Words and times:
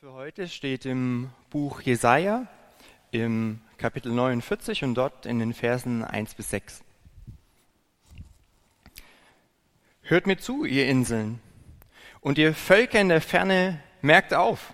für 0.00 0.12
heute 0.12 0.46
steht 0.46 0.86
im 0.86 1.28
Buch 1.50 1.80
Jesaja 1.80 2.46
im 3.10 3.60
Kapitel 3.78 4.12
49 4.12 4.84
und 4.84 4.94
dort 4.94 5.26
in 5.26 5.40
den 5.40 5.52
Versen 5.52 6.04
1 6.04 6.36
bis 6.36 6.50
6. 6.50 6.84
Hört 10.02 10.28
mir 10.28 10.36
zu, 10.36 10.64
ihr 10.64 10.86
Inseln, 10.86 11.40
und 12.20 12.38
ihr 12.38 12.54
Völker 12.54 13.00
in 13.00 13.08
der 13.08 13.20
Ferne, 13.20 13.80
merkt 14.00 14.34
auf. 14.34 14.72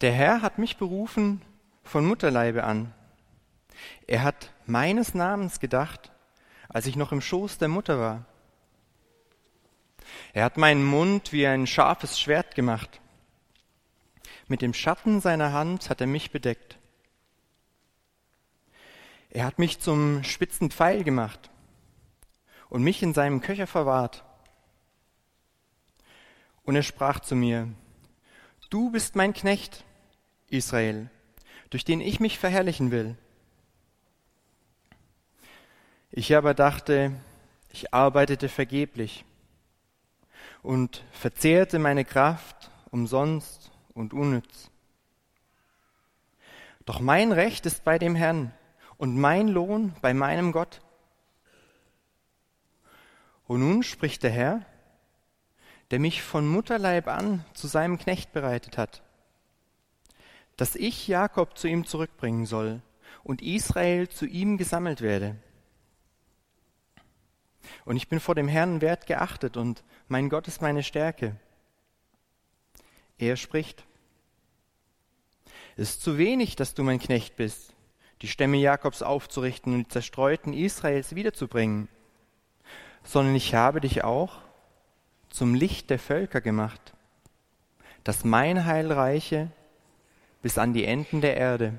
Der 0.00 0.12
Herr 0.12 0.42
hat 0.42 0.58
mich 0.58 0.76
berufen 0.76 1.42
von 1.82 2.06
Mutterleibe 2.06 2.62
an. 2.62 2.94
Er 4.06 4.22
hat 4.22 4.52
meines 4.66 5.12
Namens 5.12 5.58
gedacht, 5.58 6.12
als 6.68 6.86
ich 6.86 6.94
noch 6.94 7.10
im 7.10 7.20
Schoß 7.20 7.58
der 7.58 7.66
Mutter 7.68 7.98
war. 7.98 8.26
Er 10.34 10.44
hat 10.44 10.56
meinen 10.56 10.84
Mund 10.84 11.32
wie 11.32 11.48
ein 11.48 11.66
scharfes 11.66 12.20
Schwert 12.20 12.54
gemacht 12.54 13.00
mit 14.50 14.62
dem 14.62 14.74
Schatten 14.74 15.20
seiner 15.20 15.52
Hand 15.52 15.88
hat 15.88 16.00
er 16.00 16.08
mich 16.08 16.32
bedeckt. 16.32 16.76
Er 19.30 19.46
hat 19.46 19.60
mich 19.60 19.78
zum 19.78 20.24
spitzen 20.24 20.72
Pfeil 20.72 21.04
gemacht 21.04 21.50
und 22.68 22.82
mich 22.82 23.00
in 23.00 23.14
seinem 23.14 23.40
Köcher 23.40 23.68
verwahrt. 23.68 24.24
Und 26.64 26.74
er 26.74 26.82
sprach 26.82 27.20
zu 27.20 27.36
mir, 27.36 27.68
Du 28.70 28.90
bist 28.90 29.14
mein 29.14 29.32
Knecht, 29.32 29.84
Israel, 30.48 31.10
durch 31.70 31.84
den 31.84 32.00
ich 32.00 32.18
mich 32.18 32.38
verherrlichen 32.38 32.90
will. 32.90 33.16
Ich 36.10 36.36
aber 36.36 36.54
dachte, 36.54 37.12
ich 37.72 37.94
arbeitete 37.94 38.48
vergeblich 38.48 39.24
und 40.62 41.04
verzehrte 41.12 41.78
meine 41.78 42.04
Kraft 42.04 42.72
umsonst 42.90 43.69
und 43.94 44.12
unnütz. 44.12 44.70
Doch 46.86 47.00
mein 47.00 47.32
Recht 47.32 47.66
ist 47.66 47.84
bei 47.84 47.98
dem 47.98 48.14
Herrn 48.14 48.52
und 48.96 49.16
mein 49.16 49.48
Lohn 49.48 49.94
bei 50.00 50.14
meinem 50.14 50.52
Gott. 50.52 50.80
Und 53.46 53.60
nun 53.60 53.82
spricht 53.82 54.22
der 54.22 54.30
Herr, 54.30 54.64
der 55.90 55.98
mich 55.98 56.22
von 56.22 56.46
Mutterleib 56.46 57.08
an 57.08 57.44
zu 57.52 57.66
seinem 57.66 57.98
Knecht 57.98 58.32
bereitet 58.32 58.78
hat, 58.78 59.02
dass 60.56 60.76
ich 60.76 61.08
Jakob 61.08 61.56
zu 61.58 61.66
ihm 61.66 61.86
zurückbringen 61.86 62.46
soll 62.46 62.82
und 63.24 63.42
Israel 63.42 64.08
zu 64.08 64.26
ihm 64.26 64.56
gesammelt 64.56 65.00
werde. 65.00 65.36
Und 67.84 67.96
ich 67.96 68.08
bin 68.08 68.20
vor 68.20 68.34
dem 68.34 68.48
Herrn 68.48 68.80
wert 68.80 69.06
geachtet 69.06 69.56
und 69.56 69.84
mein 70.08 70.28
Gott 70.28 70.48
ist 70.48 70.62
meine 70.62 70.82
Stärke. 70.82 71.36
Er 73.20 73.36
spricht, 73.36 73.84
es 75.76 75.90
ist 75.90 76.02
zu 76.02 76.16
wenig, 76.16 76.56
dass 76.56 76.72
du 76.72 76.82
mein 76.82 76.98
Knecht 76.98 77.36
bist, 77.36 77.74
die 78.22 78.28
Stämme 78.28 78.56
Jakobs 78.56 79.02
aufzurichten 79.02 79.74
und 79.74 79.84
die 79.84 79.88
zerstreuten 79.88 80.54
Israels 80.54 81.14
wiederzubringen, 81.14 81.88
sondern 83.04 83.34
ich 83.34 83.54
habe 83.54 83.82
dich 83.82 84.04
auch 84.04 84.40
zum 85.28 85.54
Licht 85.54 85.90
der 85.90 85.98
Völker 85.98 86.40
gemacht, 86.40 86.94
dass 88.04 88.24
mein 88.24 88.64
Heil 88.64 88.90
reiche 88.90 89.50
bis 90.40 90.56
an 90.56 90.72
die 90.72 90.86
Enden 90.86 91.20
der 91.20 91.36
Erde. 91.36 91.74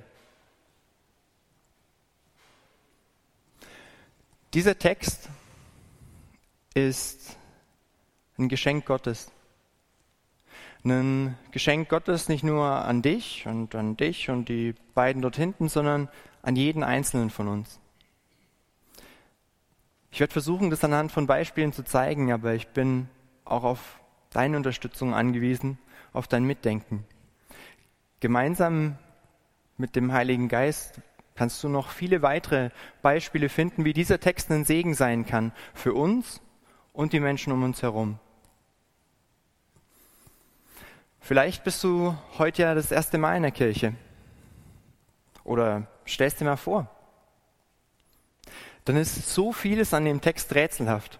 Dieser 4.53 4.77
Text 4.77 5.27
ist 6.75 7.35
ein 8.37 8.47
Geschenk 8.47 8.85
Gottes 8.85 9.31
ein 10.85 11.37
Geschenk 11.51 11.89
Gottes 11.89 12.27
nicht 12.27 12.43
nur 12.43 12.65
an 12.65 13.01
dich 13.01 13.45
und 13.45 13.75
an 13.75 13.97
dich 13.97 14.29
und 14.29 14.49
die 14.49 14.73
beiden 14.93 15.21
dort 15.21 15.35
hinten, 15.35 15.69
sondern 15.69 16.09
an 16.41 16.55
jeden 16.55 16.83
Einzelnen 16.83 17.29
von 17.29 17.47
uns. 17.47 17.79
Ich 20.11 20.19
werde 20.19 20.33
versuchen, 20.33 20.69
das 20.69 20.83
anhand 20.83 21.11
von 21.11 21.27
Beispielen 21.27 21.71
zu 21.71 21.83
zeigen, 21.83 22.31
aber 22.31 22.53
ich 22.53 22.67
bin 22.69 23.07
auch 23.45 23.63
auf 23.63 23.99
deine 24.31 24.57
Unterstützung 24.57 25.13
angewiesen, 25.13 25.77
auf 26.13 26.27
dein 26.27 26.43
Mitdenken. 26.43 27.05
Gemeinsam 28.19 28.97
mit 29.77 29.95
dem 29.95 30.11
Heiligen 30.11 30.47
Geist 30.47 31.01
kannst 31.35 31.63
du 31.63 31.69
noch 31.69 31.89
viele 31.89 32.21
weitere 32.21 32.69
Beispiele 33.01 33.49
finden, 33.49 33.85
wie 33.85 33.93
dieser 33.93 34.19
Text 34.19 34.51
ein 34.51 34.65
Segen 34.65 34.93
sein 34.93 35.25
kann 35.25 35.53
für 35.73 35.93
uns 35.93 36.41
und 36.93 37.13
die 37.13 37.19
Menschen 37.19 37.53
um 37.53 37.63
uns 37.63 37.81
herum. 37.81 38.19
Vielleicht 41.21 41.63
bist 41.63 41.83
du 41.83 42.17
heute 42.39 42.63
ja 42.63 42.73
das 42.73 42.91
erste 42.91 43.19
Mal 43.19 43.37
in 43.37 43.43
der 43.43 43.51
Kirche. 43.51 43.93
Oder 45.43 45.87
stellst 46.05 46.41
dir 46.41 46.45
mal 46.45 46.57
vor. 46.57 46.89
Dann 48.85 48.97
ist 48.97 49.29
so 49.29 49.53
vieles 49.53 49.93
an 49.93 50.05
dem 50.05 50.19
Text 50.19 50.53
rätselhaft. 50.55 51.19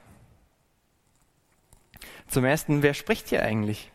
Zum 2.28 2.44
ersten, 2.44 2.82
wer 2.82 2.96
spricht 2.96 3.30
hier 3.30 3.44
eigentlich? 3.44 3.92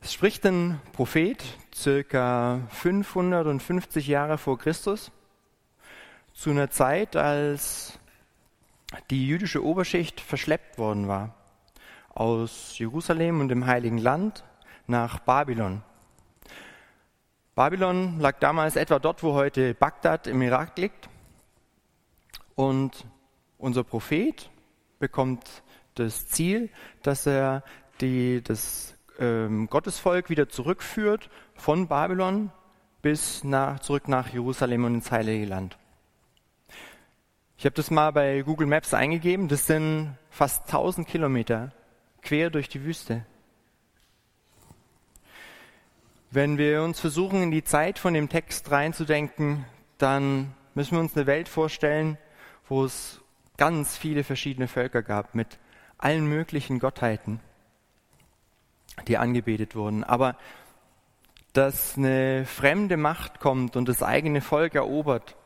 Es 0.00 0.12
spricht 0.12 0.46
ein 0.46 0.80
Prophet, 0.92 1.42
circa 1.74 2.60
550 2.70 4.06
Jahre 4.06 4.38
vor 4.38 4.56
Christus, 4.56 5.10
zu 6.32 6.50
einer 6.50 6.70
Zeit, 6.70 7.16
als 7.16 7.98
die 9.10 9.26
jüdische 9.26 9.64
Oberschicht 9.64 10.20
verschleppt 10.20 10.78
worden 10.78 11.08
war 11.08 11.34
aus 12.10 12.78
Jerusalem 12.78 13.40
und 13.40 13.48
dem 13.48 13.66
Heiligen 13.66 13.98
Land 13.98 14.44
nach 14.86 15.18
Babylon. 15.20 15.82
Babylon 17.54 18.20
lag 18.20 18.38
damals 18.38 18.76
etwa 18.76 18.98
dort, 18.98 19.22
wo 19.22 19.32
heute 19.32 19.74
Bagdad 19.74 20.26
im 20.26 20.42
Irak 20.42 20.76
liegt. 20.78 21.08
Und 22.54 23.06
unser 23.58 23.84
Prophet 23.84 24.50
bekommt 24.98 25.62
das 25.94 26.28
Ziel, 26.28 26.70
dass 27.02 27.26
er 27.26 27.62
die, 28.00 28.42
das 28.42 28.94
ähm, 29.18 29.68
Gottesvolk 29.68 30.28
wieder 30.28 30.48
zurückführt 30.48 31.30
von 31.54 31.88
Babylon 31.88 32.50
bis 33.00 33.44
nach, 33.44 33.80
zurück 33.80 34.08
nach 34.08 34.28
Jerusalem 34.28 34.84
und 34.84 34.94
ins 34.96 35.10
Heilige 35.10 35.46
Land. 35.46 35.78
Ich 37.58 37.64
habe 37.64 37.74
das 37.74 37.90
mal 37.90 38.10
bei 38.10 38.42
Google 38.42 38.66
Maps 38.66 38.92
eingegeben. 38.92 39.48
Das 39.48 39.66
sind 39.66 40.18
fast 40.28 40.66
1000 40.66 41.08
Kilometer 41.08 41.72
quer 42.20 42.50
durch 42.50 42.68
die 42.68 42.84
Wüste. 42.84 43.24
Wenn 46.36 46.58
wir 46.58 46.82
uns 46.82 47.00
versuchen, 47.00 47.42
in 47.42 47.50
die 47.50 47.64
Zeit 47.64 47.98
von 47.98 48.12
dem 48.12 48.28
Text 48.28 48.70
reinzudenken, 48.70 49.64
dann 49.96 50.52
müssen 50.74 50.92
wir 50.92 51.00
uns 51.00 51.16
eine 51.16 51.26
Welt 51.26 51.48
vorstellen, 51.48 52.18
wo 52.68 52.84
es 52.84 53.22
ganz 53.56 53.96
viele 53.96 54.22
verschiedene 54.22 54.68
Völker 54.68 55.02
gab 55.02 55.34
mit 55.34 55.58
allen 55.96 56.26
möglichen 56.26 56.78
Gottheiten, 56.78 57.40
die 59.08 59.16
angebetet 59.16 59.74
wurden. 59.76 60.04
Aber 60.04 60.36
dass 61.54 61.96
eine 61.96 62.44
fremde 62.44 62.98
Macht 62.98 63.40
kommt 63.40 63.74
und 63.74 63.88
das 63.88 64.02
eigene 64.02 64.42
Volk 64.42 64.74
erobert, 64.74 65.36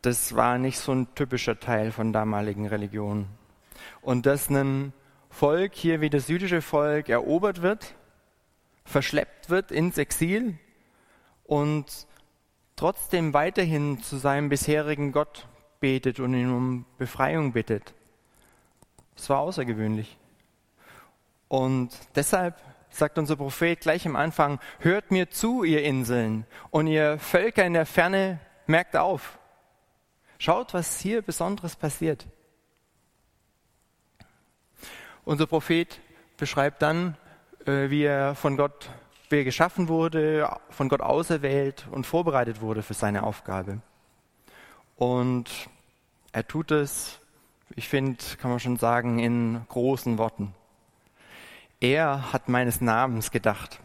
das 0.00 0.34
war 0.34 0.56
nicht 0.56 0.78
so 0.78 0.92
ein 0.92 1.14
typischer 1.14 1.60
Teil 1.60 1.92
von 1.92 2.14
damaligen 2.14 2.66
Religionen. 2.68 3.26
Und 4.00 4.24
dass 4.24 4.48
ein 4.48 4.94
Volk 5.28 5.74
hier 5.74 6.00
wie 6.00 6.08
das 6.08 6.28
jüdische 6.28 6.62
Volk 6.62 7.10
erobert 7.10 7.60
wird 7.60 7.96
verschleppt 8.84 9.50
wird 9.50 9.70
ins 9.70 9.98
Exil 9.98 10.58
und 11.44 12.06
trotzdem 12.76 13.34
weiterhin 13.34 14.02
zu 14.02 14.16
seinem 14.16 14.48
bisherigen 14.48 15.12
Gott 15.12 15.46
betet 15.80 16.20
und 16.20 16.34
ihn 16.34 16.50
um 16.50 16.86
Befreiung 16.98 17.52
bittet. 17.52 17.94
Es 19.16 19.28
war 19.28 19.40
außergewöhnlich. 19.40 20.16
Und 21.48 21.90
deshalb 22.14 22.58
sagt 22.88 23.18
unser 23.18 23.36
Prophet 23.36 23.80
gleich 23.80 24.06
am 24.06 24.16
Anfang, 24.16 24.58
hört 24.78 25.10
mir 25.10 25.30
zu, 25.30 25.64
ihr 25.64 25.82
Inseln 25.82 26.46
und 26.70 26.86
ihr 26.86 27.18
Völker 27.18 27.64
in 27.64 27.74
der 27.74 27.86
Ferne, 27.86 28.40
merkt 28.66 28.96
auf. 28.96 29.38
Schaut, 30.38 30.74
was 30.74 30.98
hier 30.98 31.22
Besonderes 31.22 31.76
passiert. 31.76 32.26
Unser 35.24 35.46
Prophet 35.46 36.00
beschreibt 36.36 36.82
dann, 36.82 37.16
wie 37.66 38.04
er 38.04 38.34
von 38.34 38.56
Gott 38.56 38.90
wie 39.32 39.38
er 39.38 39.44
geschaffen 39.44 39.88
wurde, 39.88 40.48
von 40.68 40.88
Gott 40.88 41.00
auserwählt 41.00 41.86
und 41.90 42.06
vorbereitet 42.06 42.60
wurde 42.60 42.82
für 42.82 42.94
seine 42.94 43.24
Aufgabe. 43.24 43.80
Und 44.96 45.70
er 46.32 46.46
tut 46.46 46.70
es, 46.70 47.18
ich 47.74 47.88
finde, 47.88 48.22
kann 48.38 48.50
man 48.50 48.60
schon 48.60 48.76
sagen, 48.76 49.18
in 49.18 49.62
großen 49.68 50.18
Worten. 50.18 50.54
Er 51.80 52.32
hat 52.32 52.48
meines 52.48 52.80
Namens 52.80 53.30
gedacht, 53.30 53.80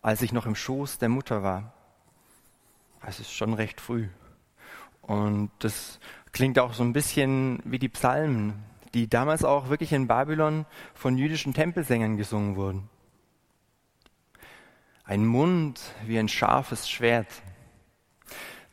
als 0.00 0.22
ich 0.22 0.32
noch 0.32 0.46
im 0.46 0.54
Schoß 0.54 0.98
der 0.98 1.08
Mutter 1.08 1.42
war. 1.42 1.74
Es 3.06 3.20
ist 3.20 3.32
schon 3.32 3.52
recht 3.52 3.80
früh. 3.80 4.08
Und 5.02 5.50
das 5.58 5.98
klingt 6.32 6.58
auch 6.58 6.72
so 6.72 6.82
ein 6.82 6.94
bisschen 6.94 7.60
wie 7.64 7.78
die 7.78 7.90
Psalmen, 7.90 8.54
die 8.94 9.08
damals 9.08 9.44
auch 9.44 9.68
wirklich 9.68 9.92
in 9.92 10.06
Babylon 10.06 10.64
von 10.94 11.18
jüdischen 11.18 11.52
Tempelsängern 11.52 12.16
gesungen 12.16 12.56
wurden. 12.56 12.88
Ein 15.04 15.26
Mund 15.26 15.80
wie 16.06 16.18
ein 16.18 16.28
scharfes 16.28 16.88
Schwert. 16.88 17.28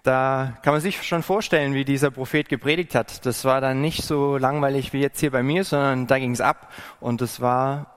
Da 0.04 0.58
kann 0.64 0.74
man 0.74 0.82
sich 0.82 1.04
schon 1.04 1.22
vorstellen, 1.22 1.76
wie 1.76 1.86
dieser 1.86 2.10
Prophet 2.10 2.50
gepredigt 2.50 2.96
hat. 2.96 3.26
Das 3.26 3.46
war 3.46 3.62
dann 3.62 3.82
nicht 3.82 4.04
so 4.04 4.38
langweilig 4.38 4.94
wie 4.94 5.02
jetzt 5.02 5.20
hier 5.20 5.32
bei 5.32 5.44
mir, 5.44 5.64
sondern 5.64 6.08
da 6.08 6.18
ging 6.18 6.32
es 6.32 6.42
ab. 6.42 6.74
Und 7.00 7.22
es 7.22 7.40
war 7.40 7.94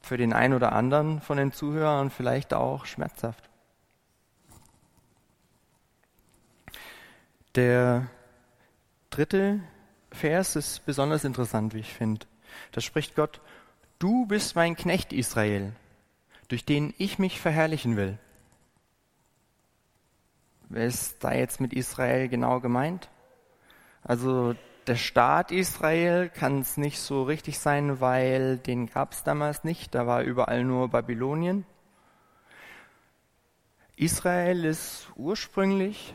für 0.00 0.16
den 0.16 0.32
einen 0.32 0.54
oder 0.54 0.72
anderen 0.72 1.20
von 1.20 1.36
den 1.36 1.52
Zuhörern 1.52 2.10
vielleicht 2.10 2.54
auch 2.54 2.86
schmerzhaft. 2.86 3.50
Der 7.54 8.06
dritte 9.10 9.60
Vers 10.10 10.56
ist 10.56 10.86
besonders 10.86 11.24
interessant, 11.24 11.74
wie 11.74 11.80
ich 11.80 11.92
finde. 11.92 12.26
Da 12.72 12.80
spricht 12.80 13.14
Gott, 13.16 13.40
du 13.98 14.26
bist 14.26 14.56
mein 14.56 14.76
Knecht 14.76 15.12
Israel, 15.12 15.72
durch 16.54 16.64
den 16.64 16.94
ich 16.98 17.18
mich 17.18 17.40
verherrlichen 17.40 17.96
will. 17.96 18.16
Wer 20.68 20.86
ist 20.86 21.24
da 21.24 21.32
jetzt 21.34 21.60
mit 21.60 21.72
Israel 21.72 22.28
genau 22.28 22.60
gemeint? 22.60 23.10
Also 24.04 24.54
der 24.86 24.94
Staat 24.94 25.50
Israel 25.50 26.28
kann 26.28 26.60
es 26.60 26.76
nicht 26.76 27.00
so 27.00 27.24
richtig 27.24 27.58
sein, 27.58 28.00
weil 28.00 28.58
den 28.58 28.86
gab 28.86 29.14
es 29.14 29.24
damals 29.24 29.64
nicht. 29.64 29.96
Da 29.96 30.06
war 30.06 30.22
überall 30.22 30.62
nur 30.62 30.90
Babylonien. 30.90 31.66
Israel 33.96 34.64
ist 34.64 35.08
ursprünglich 35.16 36.14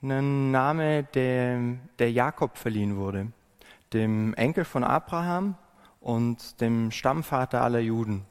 ein 0.00 0.52
Name, 0.52 1.04
der, 1.04 1.60
der 1.98 2.10
Jakob 2.10 2.56
verliehen 2.56 2.96
wurde, 2.96 3.30
dem 3.92 4.32
Enkel 4.32 4.64
von 4.64 4.84
Abraham 4.84 5.58
und 6.00 6.62
dem 6.62 6.90
Stammvater 6.90 7.60
aller 7.60 7.80
Juden. 7.80 8.24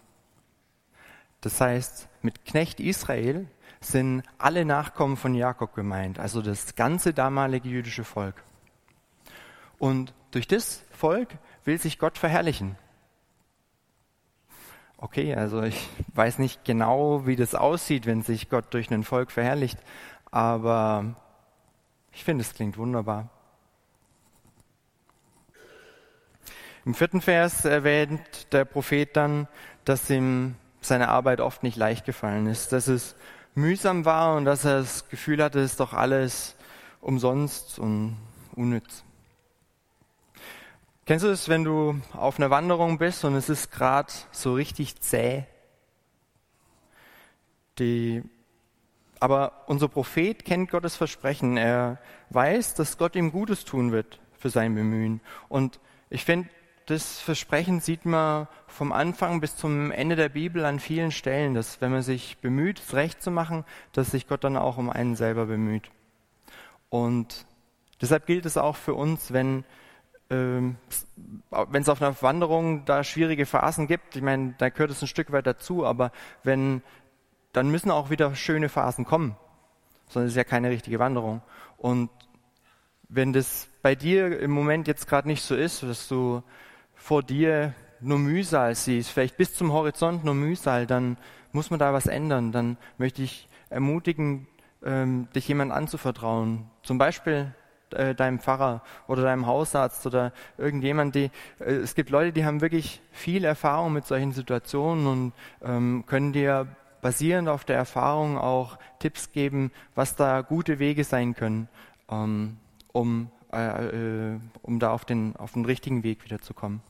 Das 1.45 1.62
heißt, 1.62 2.09
mit 2.24 2.44
Knecht 2.44 2.80
Israel 2.80 3.45
sind 3.80 4.24
alle 4.39 4.65
Nachkommen 4.65 5.15
von 5.15 5.36
Jakob 5.36 5.75
gemeint, 5.75 6.18
also 6.18 6.42
das 6.42 6.74
ganze 6.74 7.13
damalige 7.13 7.69
jüdische 7.69 8.03
Volk. 8.03 8.44
Und 9.77 10.15
durch 10.31 10.47
das 10.47 10.81
Volk 10.89 11.30
will 11.63 11.77
sich 11.77 12.00
Gott 12.00 12.18
verherrlichen. 12.18 12.80
Okay, 14.97 15.36
also 15.36 15.62
ich 15.62 15.88
weiß 16.15 16.39
nicht 16.39 16.65
genau, 16.65 17.27
wie 17.27 17.36
das 17.36 17.53
aussieht, 17.53 18.07
wenn 18.07 18.24
sich 18.24 18.50
Gott 18.50 18.74
durch 18.74 18.89
ein 18.89 19.03
Volk 19.03 19.30
verherrlicht, 19.30 19.77
aber 20.31 21.13
ich 22.12 22.24
finde, 22.24 22.42
es 22.42 22.56
klingt 22.56 22.75
wunderbar. 22.80 23.30
Im 26.86 26.95
vierten 26.95 27.21
Vers 27.21 27.65
erwähnt 27.65 28.51
der 28.51 28.65
Prophet 28.65 29.15
dann, 29.15 29.47
dass 29.83 30.09
ihm 30.09 30.56
seine 30.87 31.09
Arbeit 31.09 31.41
oft 31.41 31.63
nicht 31.63 31.77
leicht 31.77 32.05
gefallen 32.05 32.47
ist, 32.47 32.71
dass 32.71 32.87
es 32.87 33.15
mühsam 33.55 34.05
war 34.05 34.35
und 34.35 34.45
dass 34.45 34.65
er 34.65 34.79
das 34.79 35.09
Gefühl 35.09 35.41
hatte, 35.41 35.59
es 35.59 35.71
ist 35.71 35.79
doch 35.79 35.93
alles 35.93 36.55
umsonst 37.01 37.79
und 37.79 38.17
unnütz. 38.55 39.03
Kennst 41.05 41.23
du 41.23 41.29
es, 41.29 41.49
wenn 41.49 41.63
du 41.63 42.01
auf 42.13 42.39
einer 42.39 42.49
Wanderung 42.49 42.97
bist 42.97 43.23
und 43.25 43.35
es 43.35 43.47
ist 43.47 43.71
gerade 43.71 44.11
so 44.31 44.55
richtig 44.55 44.99
zäh? 45.01 45.45
Die, 47.77 48.23
aber 49.19 49.65
unser 49.67 49.87
Prophet 49.87 50.43
kennt 50.43 50.71
Gottes 50.71 50.95
Versprechen. 50.95 51.57
Er 51.57 51.99
weiß, 52.31 52.73
dass 52.73 52.97
Gott 52.97 53.15
ihm 53.15 53.31
Gutes 53.31 53.65
tun 53.65 53.91
wird 53.91 54.19
für 54.39 54.49
sein 54.49 54.73
Bemühen. 54.73 55.21
Und 55.47 55.79
ich 56.09 56.25
finde, 56.25 56.49
das 56.85 57.19
Versprechen 57.19 57.79
sieht 57.79 58.05
man 58.05 58.47
vom 58.67 58.91
Anfang 58.91 59.41
bis 59.41 59.55
zum 59.55 59.91
Ende 59.91 60.15
der 60.15 60.29
Bibel 60.29 60.65
an 60.65 60.79
vielen 60.79 61.11
Stellen, 61.11 61.53
dass 61.53 61.81
wenn 61.81 61.91
man 61.91 62.03
sich 62.03 62.37
bemüht, 62.37 62.79
es 62.79 62.93
recht 62.93 63.21
zu 63.23 63.31
machen, 63.31 63.65
dass 63.91 64.11
sich 64.11 64.27
Gott 64.27 64.43
dann 64.43 64.57
auch 64.57 64.77
um 64.77 64.89
einen 64.89 65.15
selber 65.15 65.47
bemüht. 65.47 65.89
Und 66.89 67.45
deshalb 68.01 68.27
gilt 68.27 68.45
es 68.45 68.57
auch 68.57 68.75
für 68.75 68.93
uns, 68.93 69.33
wenn 69.33 69.63
ähm, 70.29 70.77
wenn 71.51 71.81
es 71.83 71.89
auf 71.89 72.01
einer 72.01 72.19
Wanderung 72.21 72.83
da 72.85 73.03
schwierige 73.03 73.45
Phasen 73.45 73.87
gibt, 73.87 74.15
ich 74.15 74.23
meine, 74.23 74.55
da 74.57 74.69
gehört 74.69 74.89
es 74.89 75.01
ein 75.01 75.07
Stück 75.07 75.31
weit 75.31 75.45
dazu, 75.45 75.85
aber 75.85 76.11
wenn, 76.43 76.81
dann 77.53 77.69
müssen 77.69 77.91
auch 77.91 78.09
wieder 78.09 78.35
schöne 78.35 78.69
Phasen 78.69 79.05
kommen. 79.05 79.35
Sonst 80.09 80.29
ist 80.29 80.35
ja 80.35 80.43
keine 80.43 80.69
richtige 80.69 80.99
Wanderung. 80.99 81.41
Und 81.77 82.09
wenn 83.07 83.33
das 83.33 83.67
bei 83.81 83.93
dir 83.95 84.39
im 84.39 84.51
Moment 84.51 84.87
jetzt 84.87 85.07
gerade 85.07 85.27
nicht 85.27 85.43
so 85.43 85.55
ist, 85.55 85.83
dass 85.83 86.07
du 86.07 86.41
vor 86.95 87.24
dir 87.24 87.74
nur 88.01 88.19
Mühsal 88.19 88.75
siehst, 88.75 89.09
vielleicht 89.09 89.38
bis 89.38 89.53
zum 89.53 89.71
Horizont 89.71 90.24
nur 90.24 90.36
Mühsal, 90.36 90.86
dann 90.86 91.18
muss 91.51 91.69
man 91.69 91.80
da 91.80 91.94
was 91.94 92.07
ändern. 92.07 92.51
Dann 92.51 92.77
möchte 92.97 93.24
ich 93.24 93.47
ermutigen, 93.69 94.47
ähm, 94.83 95.27
dich 95.36 95.47
jemand 95.47 95.71
anzuvertrauen. 95.71 96.69
Zum 96.83 96.97
Beispiel 96.97 97.53
äh, 97.92 98.13
deinem 98.13 98.39
Pfarrer 98.39 98.81
oder 99.07 99.24
deinem 99.24 99.47
Hausarzt 99.47 100.06
oder 100.06 100.33
irgendjemand, 100.57 101.15
die, 101.15 101.31
äh, 101.59 101.71
es 101.71 101.95
gibt 101.95 102.09
Leute, 102.09 102.33
die 102.33 102.45
haben 102.45 102.62
wirklich 102.62 103.01
viel 103.12 103.45
Erfahrung 103.45 103.94
mit 103.94 104.06
solchen 104.06 104.31
Situationen 104.31 105.07
und 105.07 105.33
ähm, 105.63 106.03
können 106.06 106.33
dir 106.33 106.68
basierend 107.01 107.50
auf 107.50 107.65
der 107.65 107.77
Erfahrung 107.77 108.38
auch 108.38 108.77
Tipps 109.00 109.31
geben, 109.31 109.71
was 109.94 110.15
da 110.15 110.42
gute 110.42 110.80
Wege 110.80 111.03
sein 111.03 111.36
können, 111.36 111.68
ähm, 112.09 112.57
um 112.92 113.30
äh, 113.56 114.34
äh, 114.34 114.40
um 114.62 114.80
da 114.80 114.92
auf 114.92 115.06
den, 115.06 115.36
auf 115.38 115.54
den 115.54 115.66
richtigen 115.66 116.04
Weg 116.04 116.24
wieder 116.25 116.42
zu 116.42 116.54
kommen. 116.54 116.81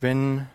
Wenn 0.00 0.48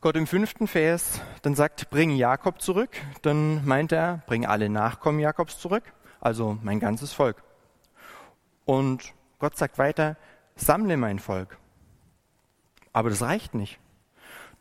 Gott 0.00 0.16
im 0.16 0.26
fünften 0.26 0.68
Vers 0.68 1.20
dann 1.42 1.54
sagt, 1.54 1.90
bring 1.90 2.10
Jakob 2.10 2.60
zurück, 2.60 2.90
dann 3.22 3.64
meint 3.66 3.90
er, 3.90 4.22
bring 4.26 4.46
alle 4.46 4.68
Nachkommen 4.68 5.18
Jakobs 5.18 5.58
zurück, 5.58 5.82
also 6.20 6.58
mein 6.62 6.78
ganzes 6.78 7.12
Volk. 7.12 7.42
Und 8.64 9.12
Gott 9.38 9.56
sagt 9.56 9.78
weiter, 9.78 10.16
sammle 10.54 10.96
mein 10.96 11.18
Volk. 11.18 11.58
Aber 12.92 13.10
das 13.10 13.22
reicht 13.22 13.54
nicht. 13.54 13.80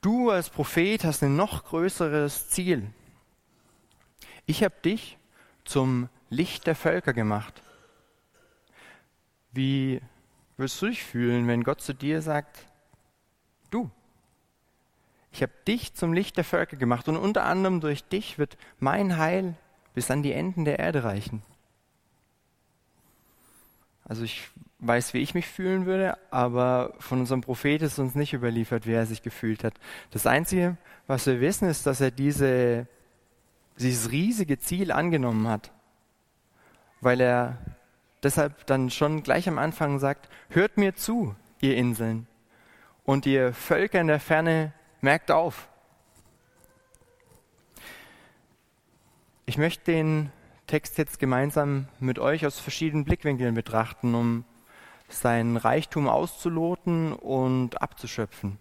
Du 0.02 0.32
als 0.32 0.50
Prophet 0.50 1.04
hast 1.04 1.24
ein 1.24 1.36
noch 1.36 1.66
größeres 1.66 2.50
Ziel. 2.50 2.90
Ich 4.46 4.64
habe 4.64 4.76
dich 4.84 5.18
zum 5.66 6.10
Licht 6.30 6.68
der 6.68 6.76
Völker 6.76 7.14
gemacht. 7.14 7.62
Wie 9.52 10.02
wirst 10.58 10.82
du 10.82 10.88
dich 10.88 11.04
fühlen, 11.04 11.48
wenn 11.48 11.64
Gott 11.64 11.82
zu 11.82 11.94
dir 11.94 12.22
sagt, 12.22 12.60
du, 13.70 13.90
ich 15.32 15.42
habe 15.42 15.54
dich 15.68 15.94
zum 15.94 16.14
Licht 16.14 16.38
der 16.38 16.44
Völker 16.44 16.78
gemacht 16.78 17.08
und 17.08 17.18
unter 17.18 17.46
anderem 17.46 17.80
durch 17.80 18.04
dich 18.04 18.40
wird 18.40 18.58
mein 18.80 19.18
Heil 19.18 19.56
bis 19.94 20.12
an 20.12 20.24
die 20.24 20.34
Enden 20.34 20.66
der 20.66 20.80
Erde 20.80 21.04
reichen. 21.04 21.42
Also 24.04 24.24
ich 24.24 24.50
weiß, 24.80 25.14
wie 25.14 25.20
ich 25.20 25.34
mich 25.34 25.48
fühlen 25.48 25.86
würde, 25.86 26.18
aber 26.32 26.94
von 27.00 27.20
unserem 27.20 27.42
Prophet 27.42 27.82
ist 27.82 28.00
uns 28.00 28.16
nicht 28.16 28.34
überliefert, 28.34 28.86
wie 28.86 28.94
er 28.94 29.06
sich 29.06 29.22
gefühlt 29.22 29.64
hat. 29.64 29.74
Das 30.12 30.26
Einzige, 30.28 30.78
was 31.08 31.26
wir 31.26 31.42
wissen, 31.42 31.68
ist, 31.68 31.86
dass 31.86 32.00
er 32.00 32.12
diese, 32.12 32.88
dieses 33.80 34.12
riesige 34.12 34.60
Ziel 34.60 34.92
angenommen 34.92 35.48
hat 35.48 35.72
weil 37.02 37.22
er 37.22 37.58
deshalb 38.24 38.66
dann 38.68 38.90
schon 38.90 39.24
gleich 39.24 39.48
am 39.48 39.58
Anfang 39.58 40.00
sagt, 40.00 40.30
hört 40.50 40.78
mir 40.78 40.96
zu, 40.96 41.36
ihr 41.62 41.76
Inseln, 41.76 42.28
und 43.04 43.26
ihr 43.26 43.54
Völker 43.54 44.02
in 44.02 44.08
der 44.08 44.20
Ferne, 44.20 44.74
merkt 45.02 45.32
auf. 45.32 45.70
Ich 49.46 49.58
möchte 49.58 49.92
den 49.92 50.32
Text 50.68 50.98
jetzt 50.98 51.20
gemeinsam 51.20 51.88
mit 52.00 52.20
euch 52.20 52.46
aus 52.46 52.60
verschiedenen 52.60 53.06
Blickwinkeln 53.06 53.54
betrachten, 53.54 54.14
um 54.14 54.44
seinen 55.08 55.56
Reichtum 55.56 56.10
auszuloten 56.10 57.14
und 57.14 57.82
abzuschöpfen. 57.82 58.58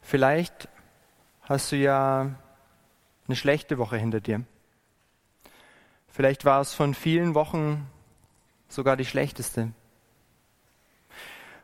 Vielleicht 0.00 0.68
hast 1.42 1.72
du 1.72 1.76
ja 1.76 2.34
eine 3.26 3.36
schlechte 3.36 3.78
Woche 3.78 3.96
hinter 3.96 4.20
dir. 4.20 4.44
Vielleicht 6.18 6.44
war 6.44 6.60
es 6.60 6.74
von 6.74 6.94
vielen 6.94 7.36
Wochen 7.36 7.86
sogar 8.66 8.96
die 8.96 9.04
schlechteste. 9.04 9.70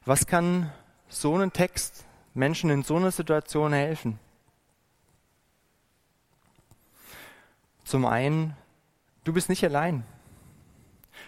Was 0.05 0.29
kann 0.29 0.73
so 1.09 1.37
ein 1.37 1.53
Text 1.53 2.05
Menschen 2.35 2.71
in 2.71 2.85
so 2.85 2.95
einer 2.95 3.11
Situation 3.11 3.73
helfen? 3.73 4.21
Zum 7.83 8.07
einen, 8.07 8.57
du 9.25 9.33
bist 9.33 9.49
nicht 9.49 9.65
allein. 9.65 10.05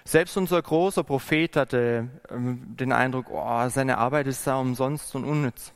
Selbst 0.04 0.36
unser 0.36 0.62
großer 0.62 1.02
Prophet 1.02 1.56
hatte 1.56 2.08
ähm, 2.30 2.76
den 2.76 2.92
Eindruck, 2.92 3.26
oh, 3.28 3.68
seine 3.70 3.98
Arbeit 3.98 4.28
ist 4.28 4.46
da 4.46 4.60
umsonst 4.60 5.16
und 5.16 5.24
unnütz. 5.24 5.72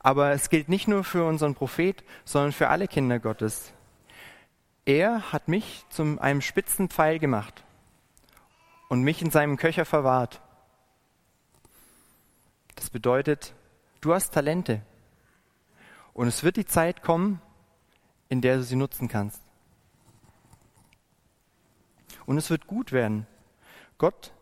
Aber 0.00 0.30
es 0.30 0.48
gilt 0.48 0.70
nicht 0.70 0.88
nur 0.88 1.04
für 1.04 1.26
unseren 1.26 1.54
Prophet, 1.54 2.02
sondern 2.24 2.52
für 2.52 2.68
alle 2.68 2.88
Kinder 2.88 3.18
Gottes. 3.18 3.74
Er 4.88 5.32
hat 5.32 5.48
mich 5.48 5.84
zu 5.90 6.16
einem 6.18 6.40
spitzen 6.40 6.88
Pfeil 6.88 7.18
gemacht 7.18 7.62
und 8.88 9.02
mich 9.02 9.20
in 9.20 9.30
seinem 9.30 9.58
Köcher 9.58 9.84
verwahrt. 9.84 10.40
Das 12.74 12.88
bedeutet, 12.88 13.52
du 14.00 14.14
hast 14.14 14.32
Talente. 14.32 14.80
Und 16.14 16.26
es 16.26 16.42
wird 16.42 16.56
die 16.56 16.64
Zeit 16.64 17.02
kommen, 17.02 17.42
in 18.30 18.40
der 18.40 18.56
du 18.56 18.62
sie 18.62 18.76
nutzen 18.76 19.08
kannst. 19.08 19.42
Und 22.24 22.38
es 22.38 22.48
wird 22.48 22.66
gut 22.66 22.90
werden. 22.90 23.26
Gott 23.98 24.32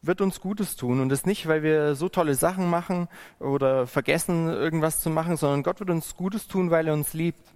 wird 0.00 0.20
uns 0.20 0.40
Gutes 0.40 0.74
tun 0.74 0.98
und 0.98 1.10
das 1.10 1.26
nicht, 1.26 1.46
weil 1.46 1.62
wir 1.62 1.94
so 1.94 2.08
tolle 2.08 2.34
Sachen 2.34 2.68
machen 2.68 3.06
oder 3.38 3.86
vergessen, 3.86 4.48
irgendwas 4.48 5.00
zu 5.00 5.10
machen, 5.10 5.36
sondern 5.36 5.62
Gott 5.62 5.78
wird 5.78 5.90
uns 5.90 6.16
Gutes 6.16 6.48
tun, 6.48 6.72
weil 6.72 6.88
er 6.88 6.94
uns 6.94 7.12
liebt 7.12 7.54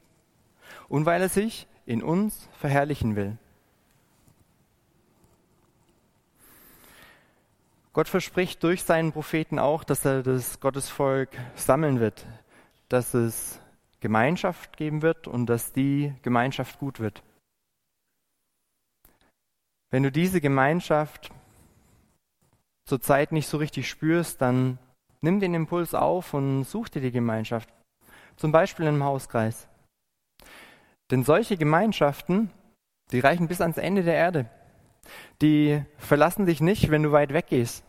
und 0.89 1.07
weil 1.07 1.23
er 1.23 1.29
sich 1.29 1.67
in 1.87 2.03
uns 2.03 2.49
verherrlichen 2.59 3.17
will. 3.17 3.39
Gott 7.93 8.09
verspricht 8.09 8.63
durch 8.63 8.83
seinen 8.83 9.13
Propheten 9.13 9.59
auch, 9.59 9.83
dass 9.83 10.05
er 10.05 10.23
das 10.23 10.61
Gottesvolk 10.61 11.31
sammeln 11.55 11.99
wird, 11.99 12.27
dass 12.91 13.15
es 13.15 13.59
Gemeinschaft 14.01 14.77
geben 14.77 15.01
wird 15.01 15.27
und 15.27 15.47
dass 15.47 15.73
die 15.73 16.13
Gemeinschaft 16.21 16.79
gut 16.79 17.01
wird. 17.01 17.23
Wenn 19.91 20.03
du 20.03 20.13
diese 20.13 20.43
Gemeinschaft 20.43 21.31
zurzeit 22.85 23.33
nicht 23.33 23.49
so 23.49 23.57
richtig 23.57 23.89
spürst, 23.89 24.43
dann 24.43 24.79
nimm 25.23 25.41
den 25.41 25.55
Impuls 25.55 25.95
auf 25.95 26.35
und 26.35 26.65
such 26.65 26.91
dir 26.91 27.01
die 27.01 27.13
Gemeinschaft. 27.13 27.73
Zum 28.37 28.53
Beispiel 28.53 28.87
im 28.87 29.03
Hauskreis. 29.03 29.69
Denn 31.11 31.23
solche 31.23 31.57
Gemeinschaften, 31.57 32.51
die 33.13 33.21
reichen 33.21 33.49
bis 33.49 33.61
ans 33.61 33.79
Ende 33.79 34.03
der 34.03 34.15
Erde. 34.15 34.51
Die 35.41 35.83
verlassen 35.99 36.47
dich 36.47 36.61
nicht, 36.61 36.91
wenn 36.91 37.03
du 37.03 37.13
weit 37.13 37.33
weggehst. 37.33 37.85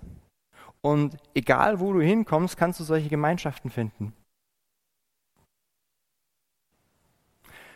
Und 0.82 1.18
egal 1.34 1.80
wo 1.80 1.94
du 1.94 2.02
hinkommst, 2.02 2.58
kannst 2.58 2.80
du 2.80 2.84
solche 2.84 3.10
Gemeinschaften 3.10 3.72
finden. 3.72 4.14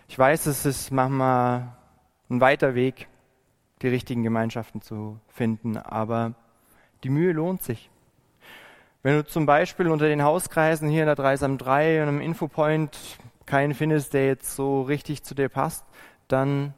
Ich 0.07 0.19
weiß, 0.19 0.45
es 0.45 0.65
ist 0.65 0.91
manchmal 0.91 1.75
ein 2.29 2.41
weiter 2.41 2.75
Weg, 2.75 3.07
die 3.81 3.88
richtigen 3.88 4.24
Gemeinschaften 4.24 4.81
zu 4.81 5.19
finden, 5.29 5.77
aber 5.77 6.36
die 7.03 7.10
Mühe 7.10 7.31
lohnt 7.31 7.63
sich. 7.63 7.89
Wenn 9.03 9.15
du 9.15 9.25
zum 9.25 9.45
Beispiel 9.45 9.88
unter 9.88 10.07
den 10.07 10.21
Hauskreisen 10.21 10.89
hier 10.89 11.01
in 11.01 11.07
der 11.07 11.15
Dreisam 11.15 11.57
3 11.57 12.03
und 12.03 12.10
im 12.10 12.21
Infopoint 12.21 13.17
keinen 13.51 13.74
findest, 13.74 14.13
der 14.13 14.27
jetzt 14.27 14.55
so 14.55 14.81
richtig 14.81 15.24
zu 15.24 15.36
dir 15.36 15.50
passt, 15.50 15.86
dann 16.29 16.74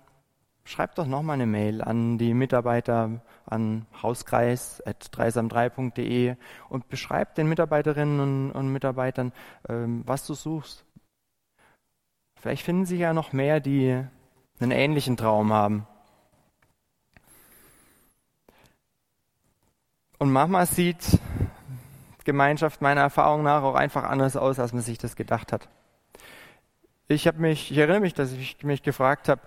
schreib 0.66 0.96
doch 0.96 1.06
nochmal 1.06 1.36
eine 1.36 1.46
Mail 1.46 1.84
an 1.84 2.18
die 2.18 2.34
Mitarbeiter 2.34 3.22
an 3.46 3.86
hauskreis.dreisam3.de 4.02 6.36
und 6.70 6.90
beschreib 6.90 7.36
den 7.36 7.48
Mitarbeiterinnen 7.48 8.20
und, 8.20 8.52
und 8.54 8.70
Mitarbeitern, 8.70 9.34
ähm, 9.70 10.02
was 10.08 10.26
du 10.26 10.34
suchst. 10.34 10.84
Vielleicht 12.42 12.64
finden 12.64 12.88
sich 12.88 13.02
ja 13.02 13.14
noch 13.14 13.34
mehr, 13.34 13.60
die 13.60 14.04
einen 14.60 14.72
ähnlichen 14.72 15.16
Traum 15.16 15.54
haben. 15.54 15.86
Und 20.18 20.32
manchmal 20.32 20.66
sieht 20.66 21.20
Gemeinschaft 22.24 22.82
meiner 22.82 23.02
Erfahrung 23.02 23.44
nach 23.44 23.62
auch 23.62 23.76
einfach 23.76 24.06
anders 24.06 24.36
aus, 24.36 24.58
als 24.58 24.74
man 24.74 24.82
sich 24.82 24.98
das 24.98 25.16
gedacht 25.16 25.54
hat. 25.54 25.70
Ich 27.14 27.32
mich, 27.34 27.72
ich 27.72 27.78
erinnere 27.78 28.00
mich, 28.00 28.14
dass 28.14 28.32
ich 28.32 28.64
mich 28.64 28.84
gefragt 28.84 29.30
habe, 29.30 29.42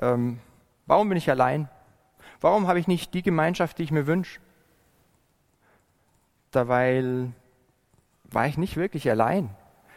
ähm, 0.00 0.40
warum 0.86 1.08
bin 1.08 1.18
ich 1.18 1.30
allein? 1.30 1.68
Warum 2.40 2.66
habe 2.66 2.80
ich 2.80 2.88
nicht 2.88 3.14
die 3.14 3.22
Gemeinschaft, 3.22 3.78
die 3.78 3.84
ich 3.84 3.92
mir 3.92 4.06
wünsche? 4.06 4.40
Dabei 6.50 7.28
war 8.24 8.46
ich 8.46 8.58
nicht 8.58 8.76
wirklich 8.76 9.08
allein. 9.08 9.50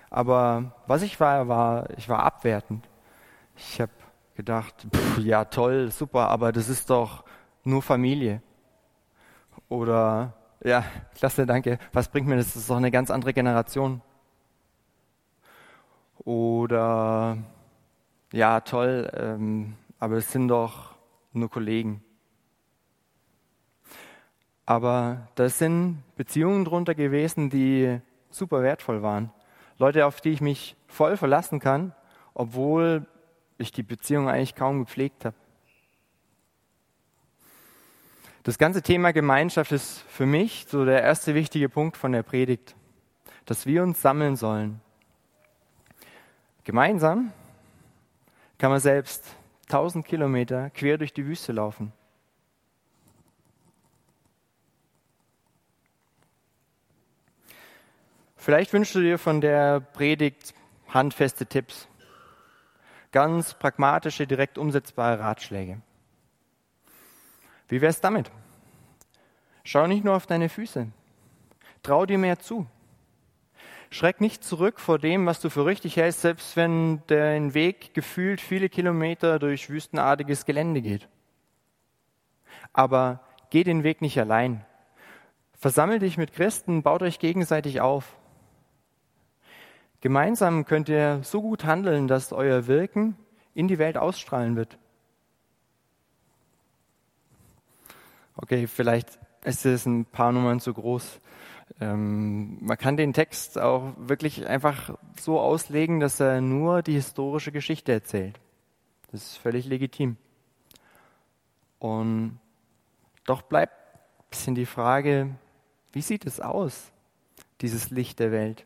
Aber 0.09 0.73
was 0.87 1.01
ich 1.01 1.19
war, 1.19 1.47
war, 1.47 1.89
ich 1.97 2.07
war 2.07 2.23
abwertend. 2.23 2.87
Ich 3.55 3.81
habe 3.81 3.91
gedacht, 4.35 4.87
pff, 4.93 5.17
ja 5.19 5.45
toll, 5.45 5.91
super, 5.91 6.29
aber 6.29 6.51
das 6.51 6.69
ist 6.69 6.89
doch 6.89 7.23
nur 7.63 7.81
Familie. 7.81 8.41
Oder, 9.67 10.33
ja, 10.63 10.85
klasse, 11.15 11.45
danke. 11.45 11.79
Was 11.93 12.09
bringt 12.09 12.27
mir 12.27 12.37
das? 12.37 12.47
Das 12.47 12.57
ist 12.57 12.69
doch 12.69 12.77
eine 12.77 12.91
ganz 12.91 13.09
andere 13.09 13.33
Generation. 13.33 14.01
Oder, 16.25 17.37
ja, 18.33 18.59
toll, 18.61 19.09
ähm, 19.15 19.75
aber 19.99 20.17
es 20.17 20.31
sind 20.31 20.47
doch 20.47 20.95
nur 21.31 21.49
Kollegen. 21.49 22.03
Aber 24.65 25.27
das 25.35 25.59
sind 25.59 26.03
Beziehungen 26.15 26.65
drunter 26.65 26.95
gewesen, 26.95 27.51
die 27.51 28.01
super 28.31 28.63
wertvoll 28.63 29.03
waren. 29.03 29.31
Leute, 29.77 30.07
auf 30.07 30.19
die 30.19 30.31
ich 30.31 30.41
mich 30.41 30.75
voll 30.87 31.15
verlassen 31.15 31.59
kann, 31.59 31.93
obwohl 32.33 33.05
ich 33.57 33.71
die 33.71 33.83
Beziehung 33.83 34.27
eigentlich 34.27 34.55
kaum 34.55 34.79
gepflegt 34.79 35.25
habe. 35.25 35.35
Das 38.41 38.57
ganze 38.57 38.81
Thema 38.81 39.11
Gemeinschaft 39.13 39.71
ist 39.71 40.01
für 40.07 40.25
mich 40.25 40.65
so 40.69 40.85
der 40.85 41.01
erste 41.01 41.35
wichtige 41.35 41.69
Punkt 41.69 41.97
von 41.97 42.11
der 42.11 42.23
Predigt, 42.23 42.75
dass 43.45 43.65
wir 43.65 43.83
uns 43.83 44.01
sammeln 44.01 44.35
sollen. 44.35 44.81
Gemeinsam 46.65 47.31
kann 48.57 48.71
man 48.71 48.79
selbst 48.79 49.35
1000 49.67 50.05
Kilometer 50.05 50.71
quer 50.71 50.97
durch 50.97 51.13
die 51.13 51.25
Wüste 51.25 51.51
laufen. 51.51 51.93
Vielleicht 58.35 58.73
wünschst 58.73 58.95
du 58.95 59.01
dir 59.01 59.19
von 59.19 59.41
der 59.41 59.79
Predigt 59.79 60.53
handfeste 60.89 61.45
Tipps, 61.45 61.87
ganz 63.11 63.53
pragmatische, 63.53 64.25
direkt 64.25 64.57
umsetzbare 64.57 65.19
Ratschläge. 65.19 65.81
Wie 67.67 67.81
wär's 67.81 68.01
damit? 68.01 68.31
Schau 69.63 69.85
nicht 69.85 70.03
nur 70.03 70.15
auf 70.15 70.25
deine 70.25 70.49
Füße. 70.49 70.87
Trau 71.83 72.05
dir 72.07 72.17
mehr 72.17 72.39
zu. 72.39 72.65
Schreck 73.89 74.21
nicht 74.21 74.43
zurück 74.43 74.79
vor 74.79 74.99
dem, 74.99 75.25
was 75.25 75.39
du 75.39 75.49
für 75.49 75.65
richtig 75.65 75.97
hältst, 75.97 76.21
selbst 76.21 76.55
wenn 76.55 77.01
dein 77.07 77.53
Weg 77.53 77.93
gefühlt 77.93 78.41
viele 78.41 78.69
Kilometer 78.69 79.39
durch 79.39 79.69
wüstenartiges 79.69 80.45
Gelände 80.45 80.81
geht. 80.81 81.07
Aber 82.73 83.21
geh 83.49 83.63
den 83.63 83.83
Weg 83.83 84.01
nicht 84.01 84.19
allein. 84.19 84.65
Versammel 85.53 85.99
dich 85.99 86.17
mit 86.17 86.33
Christen, 86.33 86.83
baut 86.83 87.01
euch 87.01 87.19
gegenseitig 87.19 87.81
auf. 87.81 88.17
Gemeinsam 90.01 90.65
könnt 90.65 90.89
ihr 90.89 91.21
so 91.23 91.41
gut 91.41 91.65
handeln, 91.65 92.07
dass 92.07 92.33
euer 92.33 92.67
Wirken 92.67 93.17
in 93.53 93.67
die 93.67 93.79
Welt 93.79 93.97
ausstrahlen 93.97 94.55
wird. 94.55 94.77
Okay, 98.35 98.67
vielleicht 98.67 99.17
ist 99.45 99.65
es 99.65 99.85
ein 99.85 100.05
paar 100.05 100.31
Nummern 100.31 100.59
zu 100.59 100.73
groß. 100.73 101.21
Ähm, 101.79 102.57
man 102.61 102.77
kann 102.77 102.97
den 102.97 103.13
Text 103.13 103.57
auch 103.57 103.93
wirklich 103.97 104.47
einfach 104.47 104.97
so 105.19 105.39
auslegen, 105.39 105.99
dass 105.99 106.19
er 106.19 106.41
nur 106.41 106.81
die 106.81 106.93
historische 106.93 107.51
Geschichte 107.51 107.91
erzählt. 107.91 108.39
Das 109.11 109.23
ist 109.23 109.37
völlig 109.37 109.65
legitim. 109.65 110.17
Und 111.79 112.39
doch 113.25 113.41
bleibt 113.41 113.73
ein 113.73 114.29
bisschen 114.29 114.55
die 114.55 114.65
Frage, 114.65 115.35
wie 115.91 116.01
sieht 116.01 116.25
es 116.25 116.39
aus, 116.39 116.91
dieses 117.61 117.89
Licht 117.89 118.19
der 118.19 118.31
Welt? 118.31 118.65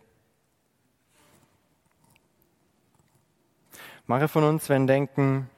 Manche 4.07 4.27
von 4.27 4.43
uns 4.43 4.69
werden 4.69 4.87
denken, 4.87 5.49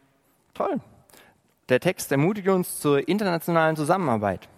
toll, 0.54 0.82
der 1.70 1.80
Text 1.80 2.12
ermutigt 2.12 2.50
uns 2.50 2.80
zur 2.80 3.08
internationalen 3.08 3.78
Zusammenarbeit. 3.78 4.50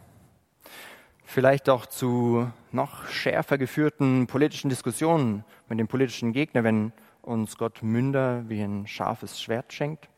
Vielleicht 1.24 1.70
auch 1.70 1.86
zu 1.86 2.52
noch 2.72 3.08
schärfer 3.08 3.58
geführten 3.58 4.28
politischen 4.28 4.70
Diskussionen 4.70 5.46
mit 5.70 5.80
dem 5.80 5.88
politischen 5.88 6.34
Gegner, 6.34 6.64
wenn 6.64 6.92
uns 7.22 7.58
Gott 7.58 7.82
Münder 7.82 8.44
wie 8.50 8.62
ein 8.62 8.88
scharfes 8.88 9.42
Schwert 9.42 9.74
schenkt. 9.74 10.10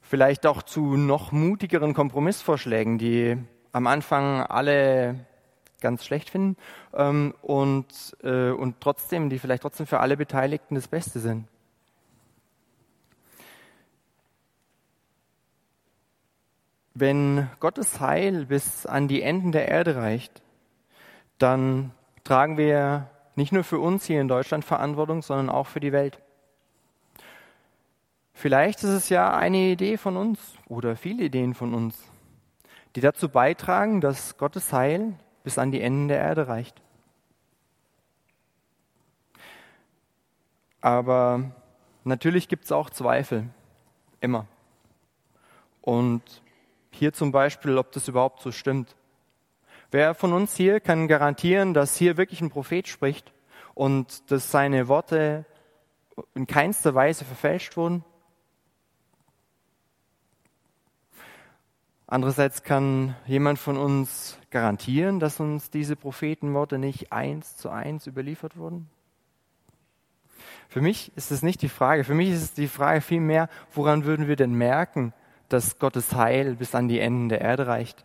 Vielleicht 0.00 0.44
auch 0.44 0.62
zu 0.62 0.96
noch 0.96 1.30
mutigeren 1.30 1.94
Kompromissvorschlägen, 1.94 2.98
die 2.98 3.36
am 3.72 3.86
Anfang 3.86 4.42
alle 4.42 5.24
ganz 5.80 6.04
schlecht 6.04 6.30
finden 6.30 6.56
ähm, 6.92 7.34
und, 7.42 8.16
äh, 8.22 8.50
und 8.50 8.80
trotzdem, 8.80 9.30
die 9.30 9.38
vielleicht 9.38 9.62
trotzdem 9.62 9.86
für 9.86 10.00
alle 10.00 10.16
Beteiligten 10.16 10.74
das 10.74 10.88
Beste 10.88 11.20
sind. 11.20 11.46
Wenn 16.94 17.48
Gottes 17.60 18.00
Heil 18.00 18.46
bis 18.46 18.84
an 18.84 19.08
die 19.08 19.22
Enden 19.22 19.52
der 19.52 19.68
Erde 19.68 19.96
reicht, 19.96 20.42
dann 21.38 21.92
tragen 22.24 22.56
wir 22.56 23.08
nicht 23.36 23.52
nur 23.52 23.64
für 23.64 23.78
uns 23.78 24.04
hier 24.04 24.20
in 24.20 24.28
Deutschland 24.28 24.64
Verantwortung, 24.64 25.22
sondern 25.22 25.48
auch 25.48 25.66
für 25.66 25.80
die 25.80 25.92
Welt. 25.92 26.18
Vielleicht 28.34 28.82
ist 28.82 28.90
es 28.90 29.08
ja 29.08 29.36
eine 29.36 29.58
Idee 29.58 29.96
von 29.96 30.16
uns 30.16 30.54
oder 30.66 30.96
viele 30.96 31.24
Ideen 31.24 31.54
von 31.54 31.74
uns, 31.74 31.98
die 32.96 33.00
dazu 33.00 33.28
beitragen, 33.28 34.00
dass 34.00 34.38
Gottes 34.38 34.72
Heil 34.72 35.14
bis 35.44 35.58
an 35.58 35.70
die 35.70 35.80
Enden 35.80 36.08
der 36.08 36.18
Erde 36.18 36.48
reicht. 36.48 36.80
Aber 40.80 41.50
natürlich 42.04 42.48
gibt 42.48 42.64
es 42.64 42.72
auch 42.72 42.90
Zweifel. 42.90 43.48
Immer. 44.20 44.46
Und 45.82 46.22
hier 46.90 47.12
zum 47.12 47.32
Beispiel, 47.32 47.78
ob 47.78 47.92
das 47.92 48.08
überhaupt 48.08 48.42
so 48.42 48.52
stimmt. 48.52 48.96
Wer 49.90 50.14
von 50.14 50.32
uns 50.32 50.54
hier 50.56 50.80
kann 50.80 51.08
garantieren, 51.08 51.74
dass 51.74 51.96
hier 51.96 52.16
wirklich 52.16 52.40
ein 52.40 52.50
Prophet 52.50 52.86
spricht 52.86 53.32
und 53.74 54.30
dass 54.30 54.50
seine 54.50 54.88
Worte 54.88 55.46
in 56.34 56.46
keinster 56.46 56.94
Weise 56.94 57.24
verfälscht 57.24 57.76
wurden? 57.76 58.04
Andererseits 62.06 62.64
kann 62.64 63.14
jemand 63.26 63.60
von 63.60 63.76
uns 63.76 64.36
garantieren, 64.50 65.20
dass 65.20 65.38
uns 65.38 65.70
diese 65.70 65.94
Prophetenworte 65.94 66.76
nicht 66.76 67.12
eins 67.12 67.56
zu 67.56 67.70
eins 67.70 68.08
überliefert 68.08 68.56
wurden? 68.56 68.90
Für 70.68 70.80
mich 70.80 71.12
ist 71.16 71.30
es 71.30 71.42
nicht 71.42 71.62
die 71.62 71.68
Frage. 71.68 72.04
Für 72.04 72.14
mich 72.14 72.30
ist 72.30 72.42
es 72.42 72.54
die 72.54 72.68
Frage 72.68 73.00
vielmehr, 73.00 73.48
woran 73.74 74.04
würden 74.04 74.28
wir 74.28 74.36
denn 74.36 74.54
merken, 74.54 75.12
dass 75.50 75.78
Gottes 75.78 76.14
Heil 76.14 76.54
bis 76.54 76.74
an 76.74 76.88
die 76.88 77.00
Enden 77.00 77.28
der 77.28 77.40
Erde 77.40 77.66
reicht? 77.66 78.04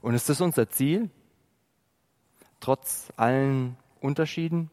Und 0.00 0.14
ist 0.14 0.28
das 0.28 0.40
unser 0.40 0.68
Ziel? 0.70 1.10
Trotz 2.60 3.12
allen 3.16 3.76
Unterschieden 4.00 4.70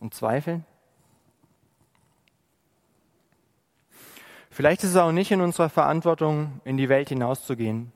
und 0.00 0.14
Zweifeln? 0.14 0.64
Vielleicht 4.50 4.84
ist 4.84 4.90
es 4.90 4.96
auch 4.96 5.12
nicht 5.12 5.30
in 5.30 5.42
unserer 5.42 5.68
Verantwortung, 5.68 6.60
in 6.64 6.78
die 6.78 6.88
Welt 6.88 7.10
hinauszugehen. 7.10 7.92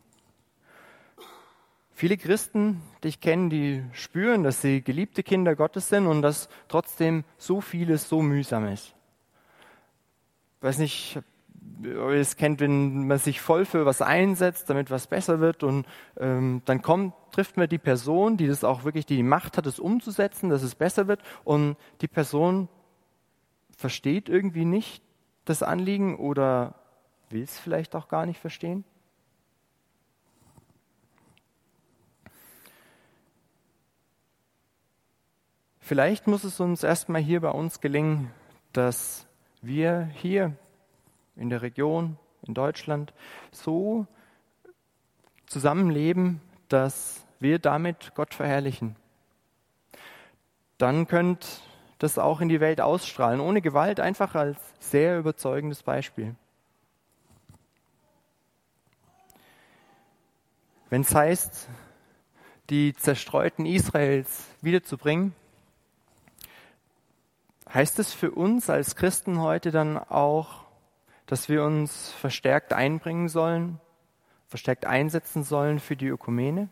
Viele 2.00 2.16
Christen, 2.16 2.80
die 3.04 3.08
ich 3.08 3.20
kenne, 3.20 3.50
die 3.50 3.84
spüren, 3.92 4.42
dass 4.42 4.62
sie 4.62 4.80
geliebte 4.80 5.22
Kinder 5.22 5.54
Gottes 5.54 5.90
sind 5.90 6.06
und 6.06 6.22
dass 6.22 6.48
trotzdem 6.66 7.24
so 7.36 7.60
vieles 7.60 8.08
so 8.08 8.22
mühsam 8.22 8.68
ist. 8.68 8.94
Ich 10.56 10.62
weiß 10.62 10.78
nicht, 10.78 11.18
ob 11.18 12.08
ihr 12.08 12.12
es 12.12 12.38
kennt, 12.38 12.60
wenn 12.60 13.06
man 13.06 13.18
sich 13.18 13.42
voll 13.42 13.66
für 13.66 13.84
was 13.84 14.00
einsetzt, 14.00 14.70
damit 14.70 14.90
was 14.90 15.08
besser 15.08 15.40
wird 15.40 15.62
und 15.62 15.86
ähm, 16.18 16.62
dann 16.64 16.80
kommt, 16.80 17.12
trifft 17.32 17.58
man 17.58 17.68
die 17.68 17.76
Person, 17.76 18.38
die 18.38 18.46
das 18.46 18.64
auch 18.64 18.84
wirklich 18.84 19.04
die 19.04 19.22
Macht 19.22 19.58
hat, 19.58 19.66
es 19.66 19.78
umzusetzen, 19.78 20.48
dass 20.48 20.62
es 20.62 20.74
besser 20.74 21.06
wird 21.06 21.20
und 21.44 21.76
die 22.00 22.08
Person 22.08 22.70
versteht 23.76 24.30
irgendwie 24.30 24.64
nicht 24.64 25.02
das 25.44 25.62
Anliegen 25.62 26.16
oder 26.16 26.76
will 27.28 27.42
es 27.42 27.58
vielleicht 27.58 27.94
auch 27.94 28.08
gar 28.08 28.24
nicht 28.24 28.40
verstehen. 28.40 28.86
Vielleicht 35.90 36.28
muss 36.28 36.44
es 36.44 36.60
uns 36.60 36.84
erstmal 36.84 37.20
hier 37.20 37.40
bei 37.40 37.50
uns 37.50 37.80
gelingen, 37.80 38.30
dass 38.72 39.26
wir 39.60 40.08
hier 40.14 40.54
in 41.34 41.50
der 41.50 41.62
Region, 41.62 42.16
in 42.46 42.54
Deutschland, 42.54 43.12
so 43.50 44.06
zusammenleben, 45.46 46.40
dass 46.68 47.26
wir 47.40 47.58
damit 47.58 48.12
Gott 48.14 48.34
verherrlichen. 48.34 48.94
Dann 50.78 51.08
könnt 51.08 51.60
das 51.98 52.20
auch 52.20 52.40
in 52.40 52.48
die 52.48 52.60
Welt 52.60 52.80
ausstrahlen, 52.80 53.40
ohne 53.40 53.60
Gewalt, 53.60 53.98
einfach 53.98 54.36
als 54.36 54.60
sehr 54.78 55.18
überzeugendes 55.18 55.82
Beispiel. 55.82 56.36
Wenn 60.88 61.00
es 61.00 61.12
heißt, 61.12 61.68
die 62.70 62.94
Zerstreuten 62.94 63.66
Israels 63.66 64.44
wiederzubringen, 64.62 65.34
Heißt 67.72 68.00
es 68.00 68.12
für 68.12 68.32
uns 68.32 68.68
als 68.68 68.96
Christen 68.96 69.40
heute 69.40 69.70
dann 69.70 69.96
auch, 69.96 70.64
dass 71.26 71.48
wir 71.48 71.62
uns 71.62 72.10
verstärkt 72.10 72.72
einbringen 72.72 73.28
sollen, 73.28 73.78
verstärkt 74.48 74.86
einsetzen 74.86 75.44
sollen 75.44 75.78
für 75.78 75.94
die 75.94 76.08
Ökumene? 76.08 76.68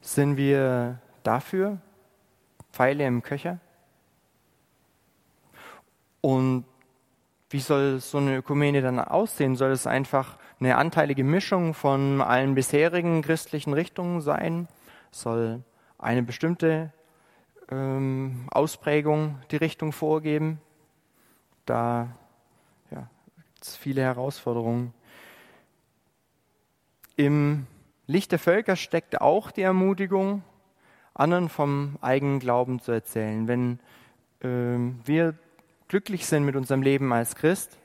Sind 0.00 0.38
wir 0.38 1.00
dafür 1.22 1.82
Pfeile 2.72 3.06
im 3.06 3.22
Köcher? 3.22 3.58
Und 6.22 6.64
wie 7.50 7.60
soll 7.60 8.00
so 8.00 8.16
eine 8.16 8.36
Ökumene 8.36 8.80
dann 8.80 8.98
aussehen? 8.98 9.56
Soll 9.56 9.72
es 9.72 9.86
einfach 9.86 10.38
eine 10.60 10.78
anteilige 10.78 11.24
Mischung 11.24 11.74
von 11.74 12.22
allen 12.22 12.54
bisherigen 12.54 13.20
christlichen 13.20 13.74
Richtungen 13.74 14.22
sein? 14.22 14.66
Soll 15.10 15.62
eine 15.98 16.22
bestimmte 16.22 16.90
ähm, 17.70 18.46
Ausprägung 18.50 19.38
die 19.50 19.56
Richtung 19.56 19.92
vorgeben. 19.92 20.60
Da 21.64 22.08
ja, 22.90 23.08
gibt 23.36 23.64
es 23.64 23.76
viele 23.76 24.02
Herausforderungen. 24.02 24.92
Im 27.16 27.66
Licht 28.06 28.32
der 28.32 28.38
Völker 28.38 28.76
steckt 28.76 29.20
auch 29.20 29.50
die 29.50 29.62
Ermutigung, 29.62 30.42
anderen 31.14 31.48
vom 31.48 31.96
eigenen 32.00 32.38
Glauben 32.38 32.80
zu 32.80 32.92
erzählen. 32.92 33.48
Wenn 33.48 33.80
ähm, 34.42 35.00
wir 35.04 35.34
glücklich 35.88 36.26
sind 36.26 36.44
mit 36.44 36.56
unserem 36.56 36.82
Leben 36.82 37.12
als 37.12 37.34
Christ, 37.34 37.78